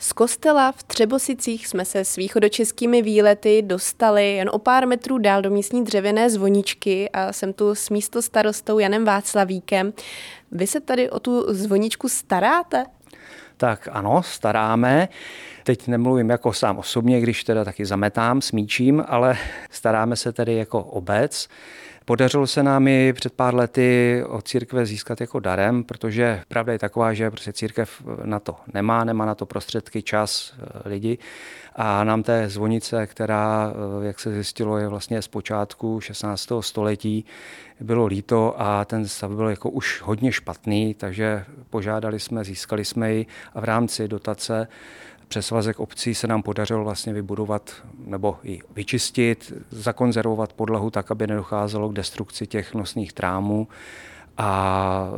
Z 0.01 0.13
kostela 0.13 0.73
v 0.73 0.83
Třebosicích 0.83 1.67
jsme 1.67 1.85
se 1.85 2.05
s 2.05 2.17
východočeskými 2.17 3.03
výlety 3.03 3.63
dostali 3.63 4.35
jen 4.35 4.51
o 4.53 4.59
pár 4.59 4.87
metrů 4.87 5.19
dál 5.19 5.43
do 5.43 5.51
místní 5.51 5.85
dřevěné 5.85 6.31
zvoničky 6.31 7.11
a 7.11 7.33
jsem 7.33 7.53
tu 7.53 7.75
s 7.75 7.91
místo 7.91 8.23
starostou 8.23 8.79
Janem 8.79 9.05
Václavíkem. 9.05 9.93
Vy 10.53 10.67
se 10.67 10.81
tady 10.81 11.11
o 11.11 11.21
tu 11.21 11.55
zvoničku 11.55 12.09
staráte? 12.09 12.85
Tak 13.57 13.89
ano, 13.93 14.23
staráme. 14.23 15.09
Teď 15.65 15.89
nemluvím 15.89 16.31
jako 16.31 16.53
sám 16.53 16.79
osobně, 16.79 17.21
když 17.21 17.45
teda 17.45 17.65
taky 17.65 17.87
zametám, 17.87 18.41
smíčím, 18.43 19.05
ale 19.09 19.37
staráme 19.71 20.17
se 20.17 20.33
tedy 20.33 20.55
jako 20.55 20.83
obec. 20.83 21.49
Podařilo 22.05 22.47
se 22.47 22.63
nám 22.63 22.89
i 22.89 23.13
před 23.13 23.33
pár 23.33 23.55
lety 23.55 24.23
od 24.29 24.49
církve 24.49 24.87
získat 24.87 25.21
jako 25.21 25.41
darem, 25.41 25.85
protože 25.85 26.43
pravda 26.49 26.73
je 26.73 26.79
taková, 26.79 27.15
že 27.15 27.31
prostě 27.31 27.53
církev 27.53 28.03
na 28.25 28.41
to 28.41 28.57
nemá, 28.75 29.05
nemá 29.05 29.27
na 29.27 29.35
to 29.35 29.47
prostředky, 29.47 30.03
čas, 30.03 30.55
eh, 30.59 30.89
lidi. 30.89 31.19
A 31.79 32.05
nám 32.05 32.23
té 32.23 32.49
zvonice, 32.49 33.07
která, 33.07 33.73
eh, 33.73 34.07
jak 34.07 34.21
se 34.21 34.33
zjistilo, 34.33 34.79
je 34.79 34.89
vlastně 34.89 35.23
z 35.23 35.29
počátku 35.29 36.01
16. 36.01 36.63
století, 36.63 37.25
bylo 37.81 38.07
líto 38.07 38.55
a 38.61 38.85
ten 38.85 39.09
stav 39.09 39.31
byl 39.31 39.49
jako 39.49 39.71
už 39.71 40.03
hodně 40.05 40.33
špatný, 40.33 40.95
takže 40.95 41.45
požádali 41.71 42.21
jsme, 42.21 42.45
získali 42.45 42.85
jsme 42.85 43.13
ji 43.13 43.27
a 43.55 43.61
v 43.61 43.65
rámci 43.65 44.09
dotace 44.09 44.69
přes 45.29 45.47
svazek 45.47 45.81
obcí 45.81 46.15
se 46.15 46.27
nám 46.27 46.43
podařilo 46.43 46.85
vlastně 46.85 47.13
vybudovat 47.13 47.75
nebo 47.99 48.39
i 48.45 48.61
vyčistit, 48.75 49.53
zakonzervovat 49.71 50.53
podlahu 50.53 50.91
tak, 50.91 51.11
aby 51.11 51.27
nedocházelo 51.27 51.89
k 51.89 51.93
destrukci 51.93 52.47
těch 52.47 52.75
nosných 52.75 53.13
trámů 53.13 53.69
a 54.39 55.09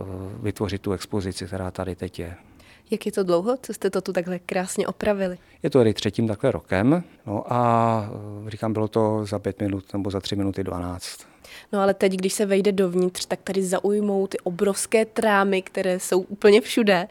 vytvořit 0.42 0.82
tu 0.82 0.92
expozici, 0.92 1.46
která 1.46 1.70
tady 1.70 1.94
teď 1.94 2.18
je. 2.18 2.47
Jak 2.90 3.06
je 3.06 3.12
to 3.12 3.22
dlouho, 3.22 3.56
co 3.62 3.74
jste 3.74 3.90
to 3.90 4.00
tu 4.00 4.12
takhle 4.12 4.38
krásně 4.38 4.86
opravili? 4.86 5.38
Je 5.62 5.70
to 5.70 5.78
tady 5.78 5.94
třetím 5.94 6.28
takhle 6.28 6.52
rokem 6.52 7.04
no 7.26 7.52
a 7.52 8.10
říkám, 8.48 8.72
bylo 8.72 8.88
to 8.88 9.26
za 9.26 9.38
pět 9.38 9.60
minut 9.60 9.92
nebo 9.92 10.10
za 10.10 10.20
tři 10.20 10.36
minuty 10.36 10.64
dvanáct. 10.64 11.26
No 11.72 11.80
ale 11.80 11.94
teď, 11.94 12.12
když 12.12 12.32
se 12.32 12.46
vejde 12.46 12.72
dovnitř, 12.72 13.26
tak 13.26 13.40
tady 13.44 13.62
zaujmou 13.62 14.26
ty 14.26 14.38
obrovské 14.38 15.04
trámy, 15.04 15.62
které 15.62 16.00
jsou 16.00 16.20
úplně 16.20 16.60
všude. 16.60 17.08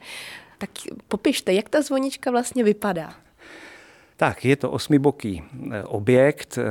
Tak 0.58 0.70
popište, 1.08 1.54
jak 1.54 1.70
ta 1.70 1.82
zvonička 1.82 2.32
vlastně 2.32 2.63
vypadá. 2.63 3.13
Tak, 4.18 4.46
je 4.46 4.56
to 4.56 4.72
osmiboký 4.72 5.44
eh, 5.72 5.84
objekt, 5.84 6.58
eh, 6.58 6.63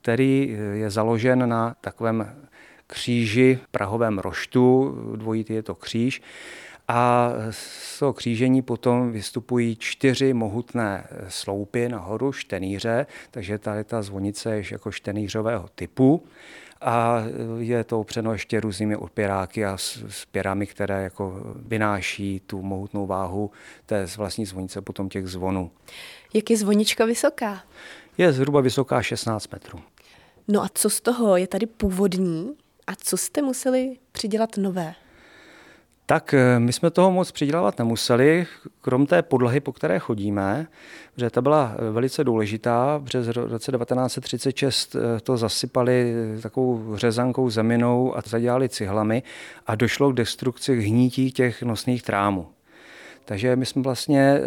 který 0.00 0.58
je 0.72 0.90
založen 0.90 1.48
na 1.48 1.74
takovém 1.80 2.36
kříži, 2.86 3.58
prahovém 3.70 4.18
roštu, 4.18 4.96
dvojitý 5.16 5.52
je 5.52 5.62
to 5.62 5.74
kříž, 5.74 6.22
a 6.92 7.32
z 7.50 7.98
toho 7.98 8.12
křížení 8.12 8.62
potom 8.62 9.12
vystupují 9.12 9.76
čtyři 9.76 10.34
mohutné 10.34 11.06
sloupy 11.28 11.88
nahoru, 11.88 12.32
štenýře, 12.32 13.06
takže 13.30 13.58
tady 13.58 13.84
ta 13.84 14.02
zvonice 14.02 14.56
je 14.56 14.64
jako 14.70 14.90
štenýřového 14.90 15.68
typu 15.74 16.22
a 16.80 17.22
je 17.58 17.84
to 17.84 18.00
opřeno 18.00 18.32
ještě 18.32 18.60
různými 18.60 18.96
opěráky 18.96 19.64
a 19.64 19.76
s 19.76 20.24
pěrami, 20.30 20.66
které 20.66 21.02
jako 21.02 21.40
vynáší 21.56 22.42
tu 22.46 22.62
mohutnou 22.62 23.06
váhu 23.06 23.50
té 23.86 24.06
vlastní 24.16 24.46
zvonice 24.46 24.80
potom 24.80 25.08
těch 25.08 25.26
zvonů. 25.26 25.70
Jak 26.34 26.50
je 26.50 26.56
zvonička 26.56 27.04
vysoká? 27.04 27.62
Je 28.18 28.32
zhruba 28.32 28.60
vysoká 28.60 29.02
16 29.02 29.52
metrů. 29.52 29.80
No 30.48 30.62
a 30.62 30.68
co 30.74 30.90
z 30.90 31.00
toho 31.00 31.36
je 31.36 31.46
tady 31.46 31.66
původní 31.66 32.50
a 32.86 32.94
co 32.96 33.16
jste 33.16 33.42
museli 33.42 33.96
přidělat 34.12 34.56
nové? 34.56 34.94
Tak 36.10 36.34
eh, 36.34 36.58
my 36.58 36.72
jsme 36.72 36.90
toho 36.90 37.10
moc 37.10 37.32
přidělávat 37.32 37.78
nemuseli, 37.78 38.46
krom 38.80 39.06
té 39.06 39.22
podlahy, 39.22 39.60
po 39.60 39.72
které 39.72 39.98
chodíme, 39.98 40.66
protože 41.14 41.30
ta 41.30 41.40
byla 41.40 41.74
eh, 41.74 41.90
velice 41.90 42.24
důležitá, 42.24 42.98
v 42.98 43.30
roce 43.36 43.72
1936 43.72 44.96
eh, 44.96 45.20
to 45.20 45.36
zasypali 45.36 46.14
takovou 46.42 46.96
řezankou 46.96 47.50
zeminou 47.50 48.16
a 48.16 48.22
zadělali 48.26 48.68
cihlami 48.68 49.22
a 49.66 49.74
došlo 49.74 50.10
k 50.10 50.14
destrukci 50.14 50.80
hnítí 50.80 51.32
těch 51.32 51.62
nosných 51.62 52.02
trámů. 52.02 52.46
Takže 53.24 53.56
my 53.56 53.66
jsme 53.66 53.82
vlastně 53.82 54.40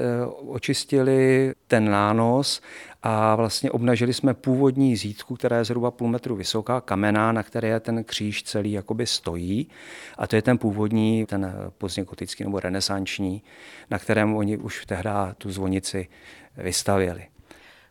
očistili 0.48 1.54
ten 1.68 1.92
nános 1.92 2.62
a 3.04 3.36
vlastně 3.36 3.72
obnažili 3.72 4.14
jsme 4.14 4.34
původní 4.34 4.96
zítku, 4.96 5.36
která 5.36 5.58
je 5.58 5.64
zhruba 5.64 5.92
půl 5.92 6.08
metru 6.08 6.36
vysoká, 6.36 6.82
kamená, 6.82 7.32
na 7.32 7.44
které 7.44 7.80
ten 7.80 8.04
kříž 8.04 8.44
celý 8.44 8.72
jakoby 8.72 9.08
stojí. 9.08 9.68
A 10.18 10.28
to 10.28 10.36
je 10.36 10.42
ten 10.42 10.58
původní, 10.58 11.26
ten 11.26 11.54
pozdně 11.78 12.04
gotický 12.04 12.44
nebo 12.44 12.60
renesanční, 12.60 13.44
na 13.92 14.00
kterém 14.00 14.36
oni 14.36 14.58
už 14.58 14.86
tehdy 14.86 15.10
tu 15.38 15.52
zvonici 15.52 16.08
vystavěli. 16.58 17.26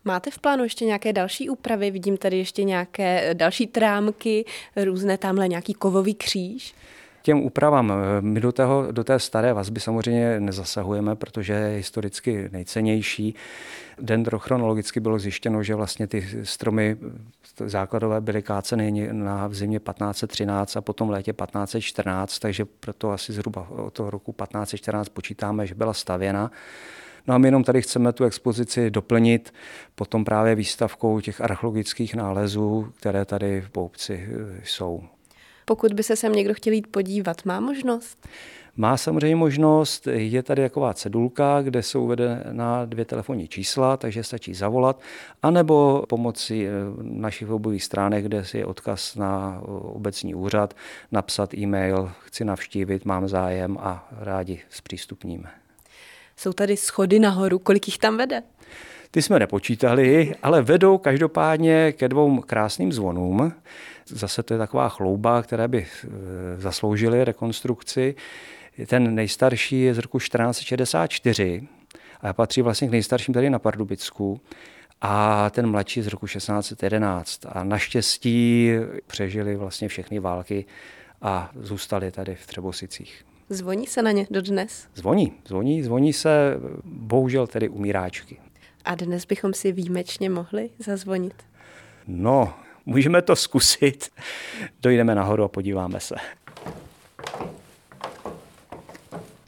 Máte 0.05 0.31
v 0.31 0.39
plánu 0.39 0.65
ještě 0.65 0.85
nějaké 0.85 1.13
další 1.13 1.51
úpravy? 1.51 1.91
Vidím 1.91 2.17
tady 2.17 2.39
ještě 2.39 2.65
nějaké 2.65 3.31
eh, 3.31 3.35
další 3.35 3.67
trámky, 3.67 4.45
různé 4.77 5.19
tamhle 5.19 5.49
nějaký 5.49 5.75
kovový 5.75 6.15
kříž 6.15 6.75
těm 7.23 7.41
úpravám. 7.41 7.93
My 8.21 8.41
do, 8.41 8.53
tého, 8.53 8.93
do 8.93 9.05
té 9.05 9.19
staré 9.19 9.53
vazby 9.53 9.81
samozřejmě 9.81 10.41
nezasahujeme, 10.41 11.17
protože 11.17 11.53
je 11.53 11.77
historicky 11.77 12.49
nejcennější. 12.53 13.35
Dendrochronologicky 14.01 15.01
bylo 15.01 15.19
zjištěno, 15.19 15.63
že 15.63 15.75
vlastně 15.75 16.07
ty 16.07 16.29
stromy 16.43 16.97
základové 17.67 18.21
byly 18.21 18.43
káceny 18.43 19.09
na 19.13 19.47
v 19.47 19.55
zimě 19.55 19.79
1513 19.79 20.77
a 20.77 20.81
potom 20.81 21.09
v 21.09 21.11
létě 21.11 21.33
1514, 21.33 22.39
takže 22.39 22.65
proto 22.65 23.11
asi 23.11 23.33
zhruba 23.33 23.69
od 23.71 23.93
toho 23.93 24.11
roku 24.11 24.33
1514 24.33 25.09
počítáme, 25.09 25.67
že 25.67 25.75
byla 25.75 25.93
stavěna. 25.93 26.51
No 27.27 27.35
a 27.35 27.39
my 27.39 27.49
jenom 27.49 27.65
tady 27.65 27.83
chceme 27.83 28.13
tu 28.13 28.25
expozici 28.25 28.91
doplnit 28.91 29.55
potom 29.95 30.25
právě 30.25 30.55
výstavkou 30.55 31.21
těch 31.21 31.41
archeologických 31.41 32.15
nálezů, 32.15 32.93
které 32.97 33.25
tady 33.25 33.61
v 33.61 33.71
Poupci 33.71 34.29
jsou. 34.65 35.03
Pokud 35.73 35.93
by 35.93 36.03
se 36.03 36.17
sem 36.17 36.33
někdo 36.33 36.55
chtěl 36.55 36.73
jít 36.73 36.87
podívat, 36.87 37.45
má 37.45 37.61
možnost? 37.61 38.29
Má 38.77 38.97
samozřejmě 38.97 39.37
možnost, 39.37 40.07
je 40.07 40.43
tady 40.43 40.63
taková 40.63 40.95
cedulka, 40.95 41.63
kde 41.63 41.83
jsou 41.83 42.05
uvedena 42.05 42.85
dvě 42.85 43.05
telefonní 43.05 43.49
čísla, 43.49 43.97
takže 43.97 44.25
stačí 44.25 44.55
zavolat, 44.55 45.01
anebo 45.43 46.05
pomocí 46.09 46.67
eh, 46.67 46.71
našich 47.03 47.49
webových 47.49 47.85
stránek, 47.85 48.25
kde 48.25 48.45
si 48.45 48.59
je 48.59 48.67
odkaz 48.67 49.17
na 49.17 49.61
obecní 49.83 50.35
úřad, 50.35 50.75
napsat 51.13 51.55
e-mail, 51.55 52.13
chci 52.21 52.45
navštívit, 52.45 53.05
mám 53.05 53.29
zájem 53.29 53.79
a 53.81 54.09
rádi 54.21 54.61
zpřístupníme. 54.71 55.51
Jsou 56.37 56.53
tady 56.53 56.77
schody 56.77 57.19
nahoru, 57.19 57.59
kolik 57.59 57.89
jich 57.89 57.99
tam 57.99 58.17
vede? 58.17 58.43
Ty 59.11 59.23
jsme 59.23 59.39
nepočítali, 59.39 60.35
ale 60.43 60.63
vedou 60.63 60.99
každopádně 60.99 61.93
ke 61.93 62.09
dvou 62.09 62.41
krásným 62.41 62.93
zvonům. 62.93 63.53
Zase 64.07 64.43
to 64.43 64.55
je 64.55 64.59
taková 64.59 64.89
chlouba, 64.89 65.43
které 65.43 65.69
by 65.69 65.87
eh, 65.87 66.09
zasloužily 66.57 67.25
rekonstrukci. 67.25 68.15
Ten 68.87 69.15
nejstarší 69.15 69.81
je 69.81 69.95
z 69.95 69.99
roku 69.99 70.19
1464 70.19 71.69
a 72.21 72.33
patří 72.33 72.63
vlastně 72.63 72.89
k 72.89 72.91
nejstarším 72.91 73.35
tady 73.35 73.51
na 73.51 73.59
Pardubicku 73.59 74.41
a 75.01 75.51
ten 75.51 75.71
mladší 75.71 76.03
z 76.03 76.07
roku 76.07 76.27
1611. 76.27 77.47
A 77.49 77.65
naštěstí 77.65 78.71
přežili 79.07 79.57
vlastně 79.57 79.89
všechny 79.89 80.19
války 80.19 80.65
a 81.23 81.51
zůstali 81.55 82.11
tady 82.11 82.35
v 82.35 82.47
Třebosicích. 82.47 83.25
Zvoní 83.49 83.87
se 83.87 84.03
na 84.03 84.11
ně 84.11 84.27
dodnes? 84.31 84.89
Zvoní, 84.95 85.33
zvoní, 85.47 85.83
zvoní 85.83 86.13
se 86.13 86.61
bohužel 86.85 87.47
tedy 87.47 87.69
umíráčky. 87.69 88.37
A 88.85 88.95
dnes 88.95 89.27
bychom 89.27 89.55
si 89.55 89.73
výjimečně 89.73 90.31
mohli 90.31 90.71
zazvonit? 90.79 91.35
No, 92.07 92.55
můžeme 92.87 93.23
to 93.23 93.37
zkusit. 93.37 94.11
Dojdeme 94.83 95.15
nahoru 95.15 95.45
a 95.45 95.49
podíváme 95.49 96.01
se. 96.01 96.15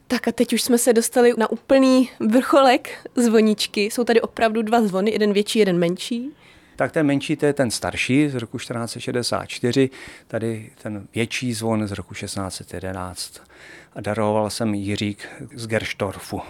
Tak 0.07 0.27
a 0.27 0.31
teď 0.31 0.53
už 0.53 0.61
jsme 0.61 0.77
se 0.77 0.93
dostali 0.93 1.33
na 1.37 1.51
úplný 1.51 2.09
vrcholek 2.19 3.09
zvoničky. 3.15 3.81
Jsou 3.85 4.03
tady 4.03 4.21
opravdu 4.21 4.61
dva 4.61 4.81
zvony, 4.81 5.11
jeden 5.11 5.33
větší, 5.33 5.59
jeden 5.59 5.79
menší. 5.79 6.31
Tak 6.75 6.91
ten 6.91 7.05
menší, 7.05 7.35
to 7.35 7.45
je 7.45 7.53
ten 7.53 7.71
starší 7.71 8.29
z 8.29 8.35
roku 8.35 8.57
1464, 8.57 9.89
tady 10.27 10.71
ten 10.81 11.07
větší 11.15 11.53
zvon 11.53 11.87
z 11.87 11.91
roku 11.91 12.13
1611. 12.13 13.41
A 13.95 14.01
daroval 14.01 14.49
jsem 14.49 14.73
Jiřík 14.73 15.27
z 15.55 15.67
Gerstorfu. 15.67 16.41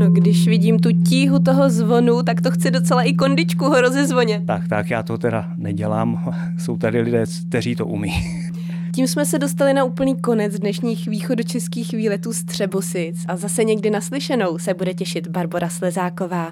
No 0.00 0.10
když 0.10 0.48
vidím 0.48 0.78
tu 0.78 0.92
tíhu 0.92 1.38
toho 1.38 1.70
zvonu, 1.70 2.22
tak 2.22 2.40
to 2.40 2.50
chci 2.50 2.70
docela 2.70 3.02
i 3.02 3.12
kondičku 3.12 3.64
ho 3.64 3.80
rozezvonět. 3.80 4.46
Tak, 4.46 4.68
tak, 4.68 4.90
já 4.90 5.02
to 5.02 5.18
teda 5.18 5.52
nedělám. 5.56 6.34
Jsou 6.58 6.76
tady 6.76 7.00
lidé, 7.00 7.24
kteří 7.48 7.76
to 7.76 7.86
umí. 7.86 8.12
Tím 8.94 9.08
jsme 9.08 9.26
se 9.26 9.38
dostali 9.38 9.74
na 9.74 9.84
úplný 9.84 10.20
konec 10.20 10.58
dnešních 10.58 11.06
východočeských 11.06 11.92
výletů 11.92 12.32
z 12.32 12.44
Třebosic 12.44 13.24
a 13.28 13.36
zase 13.36 13.64
někdy 13.64 13.90
naslyšenou 13.90 14.58
se 14.58 14.74
bude 14.74 14.94
těšit 14.94 15.26
Barbara 15.26 15.68
Slezáková. 15.68 16.48